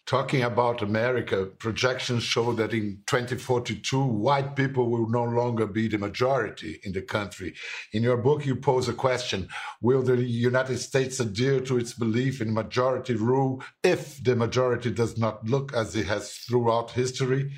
Talking 0.06 0.42
about 0.42 0.82
America, 0.82 1.46
projections 1.46 2.22
show 2.22 2.52
that 2.52 2.74
in 2.74 2.98
2042, 3.06 4.04
white 4.04 4.54
people 4.54 4.90
will 4.90 5.08
no 5.08 5.24
longer 5.24 5.66
be 5.66 5.88
the 5.88 5.96
majority 5.96 6.78
in 6.82 6.92
the 6.92 7.00
country. 7.00 7.54
In 7.92 8.02
your 8.02 8.18
book, 8.18 8.44
you 8.44 8.54
pose 8.54 8.86
a 8.86 8.92
question 8.92 9.48
Will 9.80 10.02
the 10.02 10.22
United 10.22 10.76
States 10.76 11.20
adhere 11.20 11.60
to 11.60 11.78
its 11.78 11.94
belief 11.94 12.42
in 12.42 12.52
majority 12.52 13.14
rule 13.14 13.62
if 13.82 14.22
the 14.22 14.36
majority 14.36 14.90
does 14.90 15.16
not 15.16 15.48
look 15.48 15.72
as 15.72 15.96
it 15.96 16.04
has 16.06 16.32
throughout 16.32 16.90
history? 16.90 17.52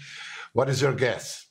What 0.52 0.68
is 0.68 0.80
your 0.80 0.94
guess? 0.94 1.46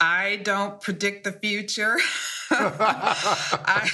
I 0.00 0.40
don't 0.44 0.80
predict 0.80 1.24
the 1.24 1.32
future. 1.32 1.96
I, 2.52 3.90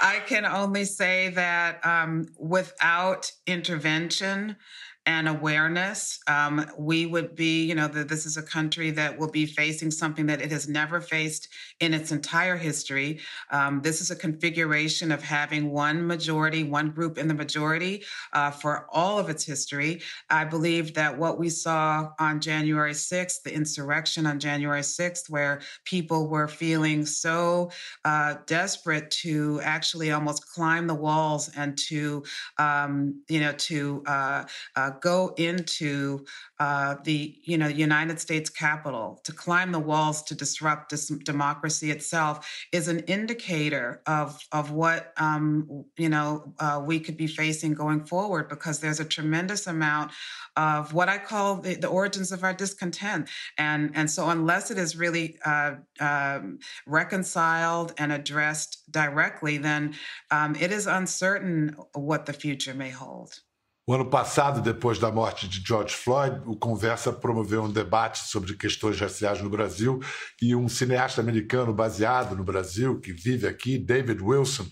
I 0.00 0.20
can 0.26 0.44
only 0.44 0.84
say 0.84 1.30
that 1.30 1.84
um, 1.86 2.26
without 2.38 3.30
intervention, 3.46 4.56
and 5.06 5.28
awareness, 5.28 6.18
um, 6.28 6.64
we 6.78 7.04
would 7.04 7.34
be, 7.34 7.64
you 7.64 7.74
know, 7.74 7.88
that 7.88 8.08
this 8.08 8.24
is 8.24 8.38
a 8.38 8.42
country 8.42 8.90
that 8.92 9.18
will 9.18 9.30
be 9.30 9.44
facing 9.44 9.90
something 9.90 10.24
that 10.26 10.40
it 10.40 10.50
has 10.50 10.66
never 10.66 10.98
faced 10.98 11.48
in 11.80 11.92
its 11.92 12.10
entire 12.10 12.56
history. 12.56 13.20
Um, 13.50 13.82
this 13.82 14.00
is 14.00 14.10
a 14.10 14.16
configuration 14.16 15.12
of 15.12 15.22
having 15.22 15.70
one 15.70 16.06
majority, 16.06 16.64
one 16.64 16.90
group 16.90 17.18
in 17.18 17.28
the 17.28 17.34
majority 17.34 18.02
uh, 18.32 18.50
for 18.50 18.86
all 18.90 19.18
of 19.18 19.28
its 19.28 19.44
history. 19.44 20.00
I 20.30 20.44
believe 20.44 20.94
that 20.94 21.18
what 21.18 21.38
we 21.38 21.50
saw 21.50 22.10
on 22.18 22.40
January 22.40 22.92
6th, 22.92 23.42
the 23.42 23.52
insurrection 23.52 24.26
on 24.26 24.38
January 24.40 24.80
6th, 24.80 25.28
where 25.28 25.60
people 25.84 26.28
were 26.28 26.48
feeling 26.48 27.04
so 27.04 27.70
uh, 28.06 28.36
desperate 28.46 29.10
to 29.10 29.60
actually 29.62 30.12
almost 30.12 30.50
climb 30.50 30.86
the 30.86 30.94
walls 30.94 31.50
and 31.56 31.76
to, 31.76 32.24
um, 32.56 33.22
you 33.28 33.40
know, 33.40 33.52
to 33.52 34.02
uh, 34.06 34.44
uh 34.76 34.92
go 35.00 35.34
into 35.36 36.24
uh, 36.60 36.96
the 37.04 37.36
you 37.42 37.58
know 37.58 37.66
United 37.66 38.20
States 38.20 38.50
Capitol 38.50 39.20
to 39.24 39.32
climb 39.32 39.72
the 39.72 39.78
walls 39.78 40.22
to 40.24 40.34
disrupt 40.34 40.90
this 40.90 41.08
democracy 41.08 41.90
itself 41.90 42.48
is 42.72 42.88
an 42.88 43.00
indicator 43.00 44.02
of 44.06 44.40
of 44.52 44.70
what 44.70 45.12
um, 45.16 45.84
you 45.96 46.08
know 46.08 46.54
uh, 46.58 46.82
we 46.84 47.00
could 47.00 47.16
be 47.16 47.26
facing 47.26 47.74
going 47.74 48.04
forward 48.04 48.48
because 48.48 48.80
there's 48.80 49.00
a 49.00 49.04
tremendous 49.04 49.66
amount 49.66 50.12
of 50.56 50.94
what 50.94 51.08
I 51.08 51.18
call 51.18 51.56
the, 51.56 51.74
the 51.74 51.88
origins 51.88 52.30
of 52.32 52.44
our 52.44 52.54
discontent 52.54 53.28
and 53.58 53.90
and 53.94 54.10
so 54.10 54.28
unless 54.28 54.70
it 54.70 54.78
is 54.78 54.96
really 54.96 55.38
uh, 55.44 55.74
um, 56.00 56.58
reconciled 56.86 57.92
and 57.98 58.12
addressed 58.12 58.90
directly, 58.90 59.58
then 59.58 59.94
um, 60.30 60.56
it 60.56 60.72
is 60.72 60.86
uncertain 60.86 61.76
what 61.94 62.26
the 62.26 62.32
future 62.32 62.74
may 62.74 62.90
hold. 62.90 63.40
O 63.86 63.92
ano 63.92 64.06
passado, 64.06 64.62
depois 64.62 64.98
da 64.98 65.12
morte 65.12 65.46
de 65.46 65.62
George 65.62 65.94
Floyd, 65.94 66.40
o 66.46 66.56
Conversa 66.56 67.12
promoveu 67.12 67.64
um 67.64 67.70
debate 67.70 68.26
sobre 68.30 68.56
questões 68.56 68.98
raciais 68.98 69.42
no 69.42 69.50
Brasil 69.50 70.00
e 70.40 70.56
um 70.56 70.70
cineasta 70.70 71.20
americano 71.20 71.70
baseado 71.70 72.34
no 72.34 72.42
Brasil, 72.42 72.98
que 72.98 73.12
vive 73.12 73.46
aqui, 73.46 73.76
David 73.76 74.22
Wilson, 74.22 74.66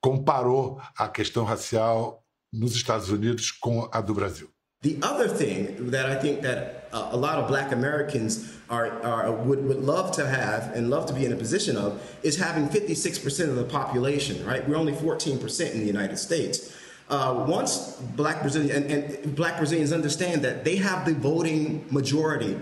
comparou 0.00 0.80
a 0.96 1.08
questão 1.08 1.42
racial 1.42 2.24
nos 2.52 2.76
Estados 2.76 3.10
Unidos 3.10 3.50
com 3.50 3.88
a 3.92 4.00
do 4.00 4.14
Brasil. 4.14 4.48
The 4.82 4.96
other 5.02 5.28
thing 5.28 5.90
that 5.90 6.06
I 6.06 6.20
think 6.20 6.42
that 6.42 6.88
a 6.92 7.16
lot 7.16 7.38
of 7.38 7.48
black 7.48 7.72
Americans 7.72 8.58
are, 8.68 9.00
are 9.02 9.32
would, 9.32 9.64
would 9.64 9.84
love 9.84 10.12
to 10.12 10.26
have 10.26 10.76
and 10.76 10.88
love 10.88 11.06
to 11.06 11.12
be 11.12 11.24
in 11.24 11.32
a 11.32 11.36
position 11.36 11.76
of 11.76 12.00
is 12.22 12.36
having 12.36 12.68
56% 12.68 13.48
of 13.48 13.56
the 13.56 13.64
population, 13.64 14.44
right? 14.46 14.68
We're 14.68 14.76
only 14.76 14.92
14% 14.92 15.72
in 15.72 15.80
the 15.80 15.86
United 15.86 16.18
States. 16.18 16.76
Uh, 17.08 17.44
once 17.46 17.96
black 18.16 18.40
Brazilians 18.40 18.72
and, 18.72 18.90
and 18.90 19.36
black 19.36 19.58
Brazilians 19.58 19.92
understand 19.92 20.42
that 20.42 20.64
they 20.64 20.76
have 20.76 21.04
the 21.04 21.14
voting 21.14 21.84
majority, 21.90 22.58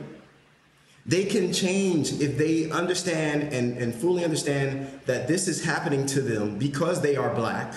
they 1.07 1.25
can 1.25 1.53
change 1.53 2.21
if 2.21 2.37
they 2.37 2.71
understand 2.71 3.53
and, 3.53 3.77
and 3.79 3.95
fully 3.95 4.25
understand 4.25 5.01
that 5.07 5.29
this 5.29 5.49
is 5.49 5.65
happening 5.65 6.07
to 6.07 6.21
them 6.21 6.59
because 6.59 7.01
they 7.01 7.17
are 7.17 7.35
black 7.35 7.75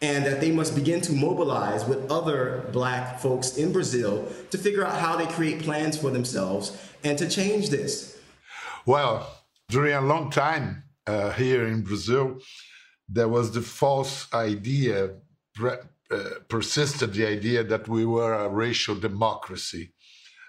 and 0.00 0.24
that 0.24 0.40
they 0.40 0.50
must 0.52 0.74
begin 0.74 1.00
to 1.00 1.12
mobilize 1.12 1.84
with 1.84 2.10
other 2.10 2.68
black 2.72 3.18
folks 3.18 3.56
in 3.56 3.72
Brazil 3.72 4.26
to 4.50 4.58
figure 4.58 4.86
out 4.86 4.98
how 4.98 5.16
they 5.16 5.26
create 5.26 5.60
plans 5.60 5.96
for 5.96 6.10
themselves 6.10 6.76
and 7.04 7.18
to 7.18 7.28
change 7.28 7.70
this. 7.70 8.18
Well, 8.86 9.28
during 9.68 9.94
a 9.94 10.00
long 10.00 10.30
time 10.30 10.84
uh, 11.06 11.32
here 11.32 11.66
in 11.66 11.82
Brazil, 11.82 12.38
there 13.08 13.28
was 13.28 13.50
the 13.50 13.60
false 13.60 14.32
idea 14.32 15.10
persisted 16.48 17.12
the 17.12 17.26
idea 17.26 17.62
that 17.64 17.88
we 17.88 18.04
were 18.04 18.34
a 18.34 18.48
racial 18.48 18.94
democracy. 18.94 19.92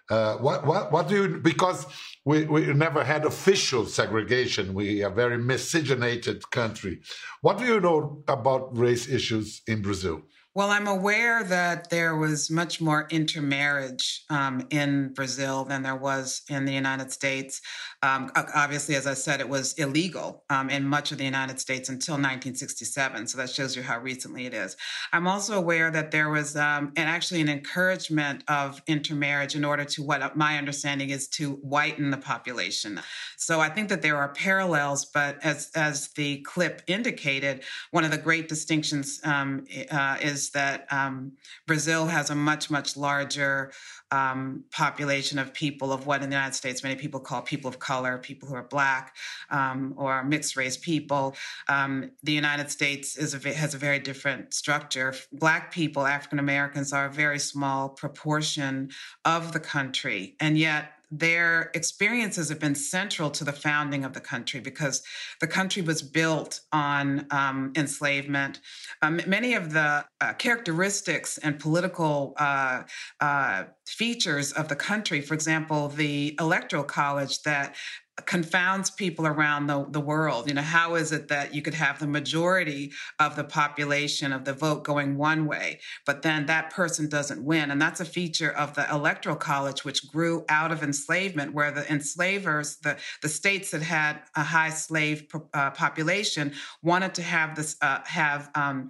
Uh, 0.10 0.38
what, 0.38 0.66
what, 0.66 0.92
what 0.92 1.08
do 1.08 1.16
you, 1.16 1.38
because 1.38 1.86
we, 2.26 2.46
we 2.46 2.66
never 2.74 3.04
had 3.04 3.26
official 3.26 3.86
segregation. 3.86 4.74
We 4.74 5.04
are 5.04 5.12
a 5.12 5.14
very 5.14 5.38
miscegenated 5.38 6.50
country. 6.50 7.02
What 7.42 7.60
do 7.60 7.66
you 7.66 7.80
know 7.80 8.24
about 8.28 8.76
race 8.76 9.08
issues 9.08 9.62
in 9.68 9.82
Brazil? 9.82 10.24
Well, 10.56 10.72
I'm 10.72 10.88
aware 10.88 11.44
that 11.44 11.92
there 11.92 12.16
was 12.16 12.50
much 12.50 12.82
more 12.82 13.08
intermarriage 13.12 14.24
um, 14.32 14.66
in 14.72 15.14
Brazil 15.14 15.64
than 15.64 15.84
there 15.84 15.96
was 15.96 16.42
in 16.50 16.66
the 16.66 16.74
United 16.74 17.12
States. 17.12 17.62
Um, 18.02 18.32
obviously, 18.36 18.96
as 18.96 19.06
I 19.06 19.14
said, 19.14 19.42
it 19.42 19.48
was 19.48 19.74
illegal 19.74 20.44
um, 20.50 20.72
in 20.72 20.86
much 20.86 21.12
of 21.12 21.20
the 21.20 21.24
United 21.24 21.60
States 21.60 21.90
until 21.90 22.14
1967. 22.14 23.28
So 23.28 23.38
that 23.38 23.52
shows 23.52 23.76
you 23.76 23.84
how 23.84 24.00
recently 24.00 24.48
it 24.48 24.56
is. 24.56 24.76
I'm 25.14 25.28
also 25.28 25.56
aware 25.56 25.92
that 25.92 26.10
there 26.10 26.30
was 26.30 26.56
um, 26.56 26.94
and 26.96 27.08
actually 27.08 27.42
an 27.42 27.50
encouragement 27.50 28.44
of 28.48 28.82
intermarriage 28.88 29.56
in 29.56 29.64
order 29.64 29.86
to 29.86 30.02
what 30.02 30.36
my 30.36 30.58
understanding 30.58 31.12
is 31.12 31.28
to 31.28 31.54
whiten 31.58 32.10
the 32.10 32.18
population. 32.18 33.00
So 33.38 33.60
I 33.60 33.70
think 33.70 33.88
that 33.90 34.02
there 34.02 34.18
are 34.18 34.30
parallels, 34.30 35.06
but 35.06 35.38
as 35.44 35.70
as 35.76 36.08
the 36.14 36.38
clip 36.42 36.82
indicated, 36.88 37.64
one 37.92 38.04
of 38.04 38.10
the 38.10 38.18
great 38.18 38.50
distinctions 38.50 39.20
um, 39.24 39.66
uh, 39.92 40.18
is 40.20 40.49
that 40.52 40.92
um, 40.92 41.34
Brazil 41.68 42.08
has 42.08 42.30
a 42.30 42.36
much, 42.36 42.70
much 42.70 42.98
larger 42.98 43.72
um, 44.12 44.64
population 44.72 45.38
of 45.38 45.54
people 45.54 45.92
of 45.92 46.06
what 46.06 46.24
in 46.24 46.30
the 46.30 46.36
United 46.36 46.56
States 46.56 46.84
many 46.84 46.96
people 46.96 47.20
call 47.20 47.42
people 47.42 47.70
of 47.70 47.80
color, 47.80 48.18
people 48.18 48.50
who 48.50 48.56
are 48.56 48.64
black 48.64 49.16
um, 49.50 49.94
or 49.98 50.24
mixed 50.24 50.56
race 50.56 50.78
people. 50.78 51.36
Um, 51.68 52.12
the 52.24 52.32
United 52.34 52.72
States 52.72 53.18
is 53.18 53.34
a, 53.34 53.54
has 53.54 53.74
a 53.74 53.78
very 53.78 54.00
different 54.00 54.54
structure. 54.54 55.14
Black 55.32 55.72
people, 55.72 56.06
African 56.06 56.40
Americans, 56.40 56.94
are 56.94 57.06
a 57.06 57.12
very 57.12 57.40
small 57.40 57.90
proportion 57.90 58.90
of 59.26 59.54
the 59.54 59.60
country, 59.60 60.36
and 60.40 60.58
yet 60.58 60.94
their 61.12 61.72
experiences 61.74 62.50
have 62.50 62.60
been 62.60 62.76
central 62.76 63.30
to 63.32 63.44
the 63.44 63.52
founding 63.52 64.06
of 64.06 64.14
the 64.14 64.20
country 64.20 64.60
because 64.60 65.02
the 65.40 65.48
country 65.48 65.82
was 65.82 66.02
built 66.02 66.62
on 66.72 67.26
um, 67.32 67.72
enslavement. 67.76 68.60
Um, 69.02 69.22
many 69.26 69.54
of 69.56 69.74
the 69.74 70.06
uh, 70.22 70.34
characteristics 70.34 71.38
and 71.40 71.60
political 71.60 72.34
uh, 72.38 72.84
uh, 73.20 73.64
features 73.88 74.52
of 74.52 74.68
the 74.68 74.76
country, 74.76 75.22
for 75.22 75.34
example, 75.34 75.88
the 75.88 76.36
electoral 76.40 76.84
college 76.84 77.42
that 77.44 77.76
confounds 78.26 78.90
people 78.90 79.28
around 79.28 79.68
the, 79.68 79.86
the 79.90 80.00
world. 80.00 80.48
You 80.48 80.54
know, 80.56 80.62
how 80.62 80.96
is 80.96 81.12
it 81.12 81.28
that 81.28 81.54
you 81.54 81.62
could 81.62 81.74
have 81.74 82.00
the 82.00 82.08
majority 82.08 82.92
of 83.20 83.36
the 83.36 83.44
population 83.44 84.32
of 84.32 84.46
the 84.46 84.54
vote 84.54 84.84
going 84.84 85.18
one 85.18 85.46
way, 85.46 85.80
but 86.06 86.22
then 86.22 86.46
that 86.48 86.72
person 86.72 87.10
doesn't 87.10 87.44
win? 87.44 87.72
And 87.72 87.82
that's 87.82 88.00
a 88.00 88.06
feature 88.06 88.52
of 88.52 88.76
the 88.76 88.90
electoral 88.90 89.36
college, 89.36 89.84
which 89.84 90.08
grew 90.12 90.46
out 90.50 90.72
of 90.72 90.84
enslavement, 90.84 91.54
where 91.54 91.72
the 91.72 91.90
enslavers, 91.92 92.78
the, 92.78 92.98
the 93.22 93.30
states 93.30 93.72
that 93.72 93.82
had 93.82 94.22
a 94.36 94.44
high 94.44 94.70
slave 94.70 95.28
uh, 95.54 95.72
population, 95.72 96.54
wanted 96.82 97.14
to 97.16 97.22
have 97.22 97.56
this 97.56 97.76
uh, 97.82 98.00
have 98.06 98.50
um, 98.56 98.90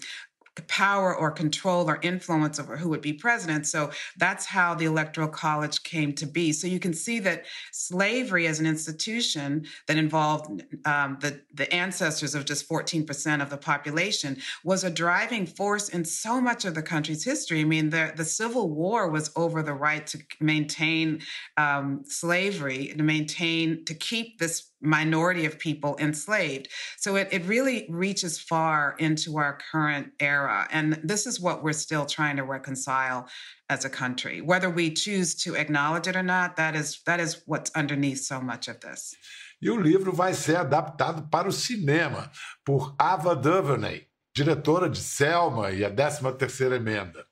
power 0.68 1.16
or 1.16 1.32
control 1.32 1.90
or 1.90 2.00
influence 2.02 2.60
over 2.60 2.78
who 2.78 2.90
would 2.90 3.02
be 3.02 3.14
president. 3.14 3.68
So 3.68 3.92
that's 4.18 4.46
how 4.46 4.76
the 4.76 4.86
Electoral 4.86 5.28
College 5.28 5.84
came 5.84 6.14
to 6.14 6.26
be. 6.26 6.52
So 6.52 6.68
you 6.68 6.80
can 6.80 6.94
see 6.94 7.20
that 7.20 7.46
slavery 7.72 8.48
as 8.48 8.60
an 8.60 8.66
institution 8.66 9.66
that 9.88 9.98
involved 9.98 10.64
um, 10.86 11.18
the, 11.22 11.42
the 11.54 11.74
ancestors 11.74 12.36
of 12.36 12.46
just 12.46 12.68
14% 12.68 13.42
of 13.42 13.50
the 13.50 13.58
population 13.58 14.38
was 14.64 14.84
a 14.84 14.90
driving 14.90 15.46
force 15.46 15.90
in 15.90 16.06
so 16.06 16.42
much 16.42 16.66
of 16.66 16.76
the 16.76 16.82
country's 16.82 17.24
history. 17.24 17.62
I 17.62 17.66
mean, 17.66 17.90
the, 17.90 18.14
the 18.16 18.26
Civil 18.26 18.70
War 18.70 19.10
was 19.10 19.32
over 19.36 19.64
the 19.64 19.74
right 19.74 20.06
to 20.08 20.20
maintain 20.40 21.22
um, 21.58 22.04
slavery, 22.06 22.94
to 22.96 23.04
maintain, 23.04 23.86
to 23.86 23.94
keep 23.94 24.40
this 24.40 24.69
minority 24.82 25.46
of 25.46 25.60
people 25.60 25.96
enslaved. 26.00 26.70
So 26.98 27.16
it, 27.16 27.30
it 27.32 27.46
really 27.46 27.86
reaches 27.90 28.40
far 28.40 28.96
into 29.00 29.38
our 29.38 29.58
current 29.72 30.12
era. 30.20 30.68
And 30.72 31.00
this 31.04 31.26
is 31.26 31.40
what 31.40 31.64
we're 31.64 31.74
still 31.74 32.06
trying 32.06 32.38
to 32.38 32.44
reconcile 32.44 33.28
as 33.70 33.86
a 33.86 33.90
country. 33.90 34.42
Whether 34.42 34.70
we 34.70 34.92
choose 34.92 35.36
to 35.44 35.56
acknowledge 35.56 36.08
it 36.08 36.16
or 36.16 36.24
not, 36.24 36.56
that 36.56 36.76
is, 36.76 37.02
that 37.06 37.20
is 37.20 37.42
what's 37.46 37.72
underneath 37.76 38.20
so 38.20 38.42
much 38.42 38.68
of 38.68 38.80
this. 38.80 39.16
E 39.62 39.70
o 39.70 39.76
livro 39.76 40.14
vai 40.14 40.34
ser 40.34 40.56
adaptado 40.56 41.30
para 41.30 41.50
o 41.50 41.52
cinema 41.52 42.32
por 42.66 42.96
Ava 42.98 43.36
DuVernay, 43.36 44.08
diretora 44.34 44.90
de 44.90 45.00
Selma 45.00 45.72
e 45.72 45.84
a 45.84 45.92
13ª 45.92 46.78
Emenda. 46.78 47.26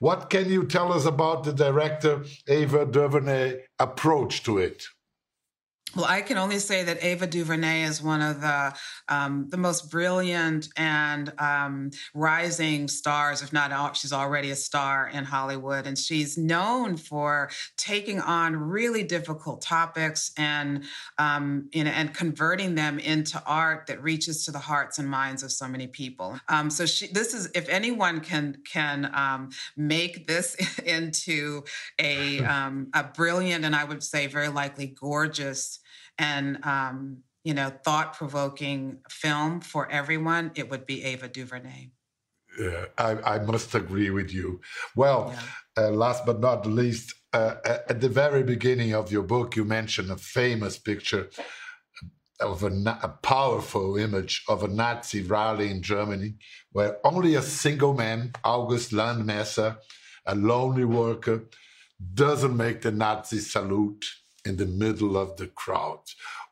What 0.00 0.30
can 0.30 0.48
you 0.48 0.64
tell 0.64 0.92
us 0.92 1.06
about 1.06 1.44
the 1.44 1.52
director 1.52 2.24
Ava 2.48 2.86
DuVernay 2.86 3.64
approach 3.78 4.42
to 4.44 4.58
it? 4.58 4.84
Well, 5.94 6.06
I 6.06 6.22
can 6.22 6.38
only 6.38 6.58
say 6.58 6.84
that 6.84 7.04
Ava 7.04 7.26
DuVernay 7.26 7.82
is 7.82 8.02
one 8.02 8.22
of 8.22 8.40
the 8.40 8.74
um, 9.10 9.48
the 9.50 9.58
most 9.58 9.90
brilliant 9.90 10.68
and 10.76 11.30
um, 11.38 11.90
rising 12.14 12.88
stars, 12.88 13.42
if 13.42 13.52
not, 13.52 13.94
she's 13.94 14.12
already 14.12 14.50
a 14.50 14.56
star 14.56 15.10
in 15.12 15.24
Hollywood, 15.24 15.86
and 15.86 15.98
she's 15.98 16.38
known 16.38 16.96
for 16.96 17.50
taking 17.76 18.20
on 18.20 18.56
really 18.56 19.02
difficult 19.02 19.60
topics 19.60 20.32
and 20.38 20.84
um, 21.18 21.68
you 21.72 21.84
know, 21.84 21.90
and 21.90 22.14
converting 22.14 22.74
them 22.74 22.98
into 22.98 23.42
art 23.44 23.86
that 23.88 24.02
reaches 24.02 24.46
to 24.46 24.50
the 24.50 24.58
hearts 24.58 24.98
and 24.98 25.10
minds 25.10 25.42
of 25.42 25.52
so 25.52 25.68
many 25.68 25.86
people. 25.86 26.40
Um, 26.48 26.70
so 26.70 26.86
she, 26.86 27.08
this 27.08 27.34
is, 27.34 27.50
if 27.54 27.68
anyone 27.68 28.20
can 28.20 28.62
can 28.64 29.10
um, 29.14 29.50
make 29.76 30.26
this 30.26 30.54
into 30.86 31.64
a 31.98 32.38
um, 32.44 32.88
a 32.94 33.04
brilliant 33.04 33.66
and 33.66 33.76
I 33.76 33.84
would 33.84 34.02
say 34.02 34.26
very 34.26 34.48
likely 34.48 34.86
gorgeous 34.86 35.80
and 36.18 36.64
um, 36.64 37.18
you 37.44 37.54
know 37.54 37.70
thought 37.70 38.14
provoking 38.14 38.98
film 39.08 39.60
for 39.60 39.90
everyone, 39.90 40.52
it 40.54 40.70
would 40.70 40.86
be 40.86 41.02
Ava 41.04 41.28
DuVernay. 41.28 41.90
Yeah, 42.58 42.86
I, 42.98 43.36
I 43.36 43.38
must 43.38 43.74
agree 43.74 44.10
with 44.10 44.32
you. 44.32 44.60
Well, 44.94 45.34
yeah. 45.76 45.84
uh, 45.84 45.90
last 45.90 46.26
but 46.26 46.40
not 46.40 46.66
least, 46.66 47.14
uh, 47.32 47.54
at 47.64 48.00
the 48.00 48.10
very 48.10 48.42
beginning 48.42 48.92
of 48.92 49.10
your 49.10 49.22
book, 49.22 49.56
you 49.56 49.64
mentioned 49.64 50.10
a 50.10 50.16
famous 50.16 50.78
picture 50.78 51.30
of 52.40 52.62
a, 52.62 52.98
a, 53.02 53.08
powerful 53.22 53.96
image 53.96 54.42
of 54.48 54.62
a 54.62 54.68
Nazi 54.68 55.22
rally 55.22 55.70
in 55.70 55.80
Germany, 55.80 56.34
where 56.72 56.98
only 57.06 57.36
a 57.36 57.42
single 57.42 57.94
man, 57.94 58.32
August 58.44 58.90
Landmesser, 58.90 59.78
a 60.26 60.34
lonely 60.34 60.84
worker, 60.84 61.44
doesn't 62.14 62.56
make 62.56 62.82
the 62.82 62.90
Nazi 62.90 63.38
salute 63.38 64.04
in 64.44 64.56
the 64.56 64.66
middle 64.66 65.16
of 65.16 65.36
the 65.36 65.46
crowd. 65.46 66.00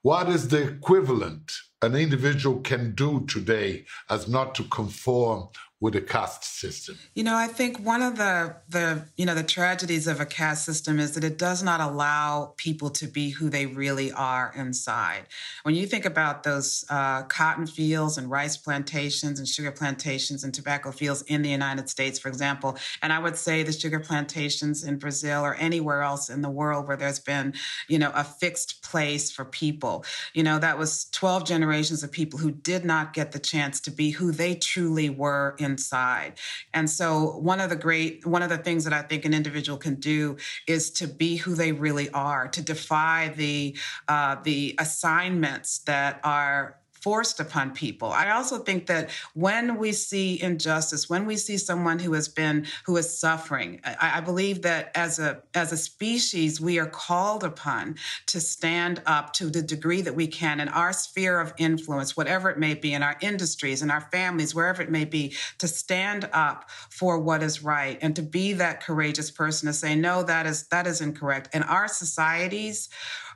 What 0.02 0.28
is 0.28 0.48
the 0.48 0.62
equivalent 0.62 1.52
an 1.82 1.94
individual 1.94 2.60
can 2.60 2.94
do 2.94 3.24
today 3.26 3.86
as 4.08 4.28
not 4.28 4.54
to 4.56 4.64
conform 4.64 5.48
with 5.80 5.96
a 5.96 6.00
caste 6.00 6.44
system? 6.44 6.98
You 7.14 7.24
know, 7.24 7.34
I 7.34 7.46
think 7.46 7.78
one 7.78 8.02
of 8.02 8.16
the 8.16 8.56
the 8.68 9.06
you 9.16 9.24
know 9.24 9.34
the 9.34 9.42
tragedies 9.42 10.06
of 10.06 10.20
a 10.20 10.26
caste 10.26 10.64
system 10.64 11.00
is 11.00 11.12
that 11.12 11.24
it 11.24 11.38
does 11.38 11.62
not 11.62 11.80
allow 11.80 12.54
people 12.58 12.90
to 12.90 13.06
be 13.06 13.30
who 13.30 13.48
they 13.48 13.66
really 13.66 14.12
are 14.12 14.52
inside. 14.54 15.22
When 15.62 15.74
you 15.74 15.86
think 15.86 16.04
about 16.04 16.42
those 16.42 16.84
uh, 16.90 17.22
cotton 17.22 17.66
fields 17.66 18.18
and 18.18 18.30
rice 18.30 18.56
plantations 18.56 19.38
and 19.38 19.48
sugar 19.48 19.72
plantations 19.72 20.44
and 20.44 20.52
tobacco 20.52 20.92
fields 20.92 21.22
in 21.22 21.40
the 21.42 21.48
United 21.48 21.88
States, 21.88 22.18
for 22.18 22.28
example, 22.28 22.76
and 23.02 23.12
I 23.12 23.18
would 23.18 23.36
say 23.36 23.62
the 23.62 23.72
sugar 23.72 24.00
plantations 24.00 24.84
in 24.84 24.98
Brazil 24.98 25.42
or 25.42 25.54
anywhere 25.54 26.02
else 26.02 26.28
in 26.28 26.42
the 26.42 26.50
world 26.50 26.86
where 26.86 26.96
there's 26.96 27.20
been 27.20 27.54
you 27.88 27.98
know 27.98 28.12
a 28.14 28.24
fixed 28.24 28.82
place 28.82 29.30
for 29.30 29.46
people, 29.46 30.04
you 30.34 30.42
know 30.42 30.58
that 30.58 30.76
was 30.76 31.06
12 31.12 31.46
generations 31.46 32.02
of 32.02 32.12
people 32.12 32.38
who 32.38 32.50
did 32.50 32.84
not 32.84 33.14
get 33.14 33.32
the 33.32 33.38
chance 33.38 33.80
to 33.80 33.90
be 33.90 34.10
who 34.10 34.30
they 34.30 34.54
truly 34.54 35.08
were 35.08 35.54
in 35.58 35.69
inside. 35.70 36.32
And 36.74 36.88
so 36.88 37.38
one 37.38 37.60
of 37.60 37.70
the 37.70 37.76
great 37.76 38.26
one 38.26 38.42
of 38.42 38.50
the 38.50 38.58
things 38.58 38.84
that 38.84 38.92
I 38.92 39.02
think 39.02 39.24
an 39.24 39.34
individual 39.34 39.78
can 39.78 39.96
do 39.96 40.36
is 40.66 40.90
to 40.92 41.06
be 41.06 41.36
who 41.36 41.54
they 41.54 41.72
really 41.72 42.08
are, 42.10 42.48
to 42.48 42.62
defy 42.62 43.32
the 43.36 43.76
uh, 44.08 44.36
the 44.42 44.74
assignments 44.78 45.78
that 45.90 46.20
are 46.24 46.79
forced 47.00 47.40
upon 47.40 47.72
people. 47.72 48.10
I 48.10 48.30
also 48.30 48.58
think 48.58 48.86
that 48.86 49.10
when 49.34 49.78
we 49.78 49.92
see 49.92 50.40
injustice, 50.40 51.08
when 51.08 51.26
we 51.26 51.36
see 51.36 51.56
someone 51.56 51.98
who 51.98 52.12
has 52.12 52.28
been 52.28 52.66
who 52.84 52.96
is 52.96 53.18
suffering, 53.18 53.80
I, 53.84 54.12
I, 54.16 54.20
believe 54.20 54.62
that 54.62 54.90
as 54.94 55.18
a 55.18 55.42
as 55.54 55.72
a 55.72 55.76
species, 55.76 56.60
we 56.60 56.78
are 56.78 56.86
called 56.86 57.44
upon 57.44 57.96
to 58.26 58.40
stand 58.40 59.02
up 59.06 59.32
to 59.34 59.48
the 59.48 59.62
degree 59.62 60.02
that 60.02 60.14
we 60.14 60.26
can 60.26 60.60
in 60.60 60.68
our 60.68 60.92
sphere 60.92 61.40
of 61.40 61.54
influence, 61.58 62.16
whatever 62.16 62.50
it 62.50 62.58
may 62.58 62.74
be, 62.74 62.92
in 62.92 63.02
our 63.02 63.16
industries, 63.20 63.82
in 63.82 63.90
our 63.90 64.02
families, 64.12 64.54
wherever 64.54 64.82
it 64.82 64.90
may 64.90 65.04
be, 65.04 65.34
to 65.58 65.68
stand 65.68 66.28
up 66.32 66.68
for 66.90 67.18
what 67.18 67.42
is 67.42 67.62
right 67.62 67.98
and 68.02 68.14
to 68.16 68.22
be 68.22 68.52
that 68.52 68.82
courageous 68.82 69.30
person 69.30 69.66
to 69.66 69.72
say, 69.72 69.94
no, 69.94 70.22
that 70.22 70.46
is 70.46 70.64
that 70.68 70.86
is 70.86 71.00
incorrect. 71.00 71.48
And 71.52 71.64
our 71.64 71.88
societies 71.88 72.88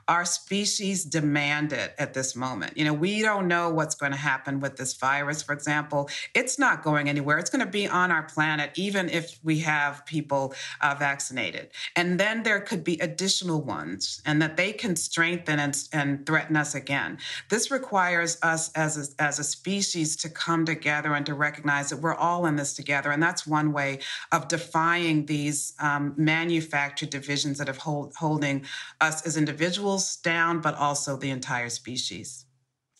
our 0.07 0.25
species 0.25 1.03
demand 1.03 1.73
it 1.73 1.95
at 1.97 2.13
this 2.13 2.35
moment. 2.35 2.77
You 2.77 2.85
know, 2.85 2.93
we 2.93 3.21
don't 3.21 3.47
know 3.47 3.69
what's 3.69 3.95
going 3.95 4.11
to 4.11 4.17
happen 4.17 4.59
with 4.59 4.77
this 4.77 4.93
virus, 4.93 5.41
for 5.41 5.53
example. 5.53 6.09
It's 6.35 6.59
not 6.59 6.83
going 6.83 7.09
anywhere. 7.09 7.39
It's 7.39 7.49
going 7.49 7.65
to 7.65 7.71
be 7.71 7.87
on 7.87 8.11
our 8.11 8.23
planet, 8.23 8.71
even 8.75 9.09
if 9.09 9.39
we 9.43 9.59
have 9.59 10.05
people 10.05 10.53
uh, 10.81 10.95
vaccinated. 10.99 11.69
And 11.95 12.19
then 12.19 12.43
there 12.43 12.59
could 12.59 12.83
be 12.83 12.99
additional 12.99 13.61
ones, 13.61 14.21
and 14.25 14.41
that 14.41 14.57
they 14.57 14.73
can 14.73 14.95
strengthen 14.95 15.59
and, 15.59 15.75
and 15.91 16.25
threaten 16.25 16.55
us 16.55 16.75
again. 16.75 17.17
This 17.49 17.71
requires 17.71 18.37
us 18.43 18.71
as 18.73 19.15
a, 19.17 19.21
as 19.21 19.39
a 19.39 19.43
species 19.43 20.15
to 20.17 20.29
come 20.29 20.65
together 20.65 21.15
and 21.15 21.25
to 21.25 21.33
recognize 21.33 21.89
that 21.89 21.97
we're 21.97 22.13
all 22.13 22.45
in 22.45 22.57
this 22.57 22.73
together. 22.73 23.11
And 23.11 23.23
that's 23.23 23.47
one 23.47 23.71
way 23.71 23.99
of 24.31 24.47
defying 24.49 25.25
these 25.25 25.73
um, 25.79 26.13
manufactured 26.15 27.09
divisions 27.09 27.57
that 27.57 27.69
are 27.69 27.73
hold, 27.73 28.13
holding 28.15 28.65
us 29.01 29.25
as 29.25 29.35
individuals 29.35 29.94
animals 29.95 30.17
down, 30.17 30.61
but 30.61 30.75
also 30.75 31.17
the 31.17 31.29
entire 31.29 31.69
species. 31.69 32.45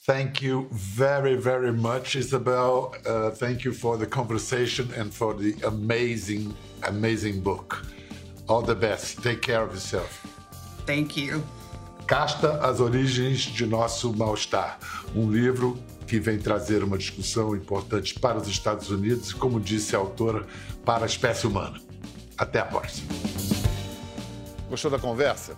Thank 0.06 0.42
you 0.42 0.68
very, 0.72 1.36
very 1.36 1.72
much, 1.72 2.16
Isabel. 2.16 2.94
Uh, 3.06 3.32
thank 3.32 3.66
you 3.66 3.74
for 3.74 3.98
the 3.98 4.06
conversation 4.06 4.88
and 4.96 5.12
for 5.12 5.34
the 5.34 5.56
amazing, 5.66 6.54
amazing 6.84 7.42
book. 7.42 7.84
All 8.48 8.62
the 8.62 8.76
best. 8.76 9.24
Take 9.24 9.42
care 9.42 9.64
of 9.64 9.74
yourself. 9.74 10.12
Thank 10.86 11.18
you. 11.18 11.44
Casta 12.08 12.60
As 12.62 12.80
Origens 12.80 13.40
de 13.40 13.66
Nosso 13.66 14.14
Mal-Estar, 14.14 14.78
um 15.16 15.32
livro 15.32 15.76
que 16.06 16.20
vem 16.20 16.38
trazer 16.38 16.84
uma 16.84 17.00
discussão 17.00 17.56
importante 17.56 18.14
para 18.20 18.38
os 18.38 18.48
Estados 18.48 18.92
Unidos 18.92 19.32
e, 19.32 19.36
como 19.36 19.60
disse 19.60 19.96
a 19.96 20.00
autora, 20.00 20.46
para 20.86 21.06
a 21.06 21.08
espécie 21.08 21.48
humana. 21.48 21.82
Até 22.38 22.60
a 22.60 22.66
próxima. 22.66 23.08
Gostou 24.70 24.92
da 24.92 25.00
conversa? 25.00 25.58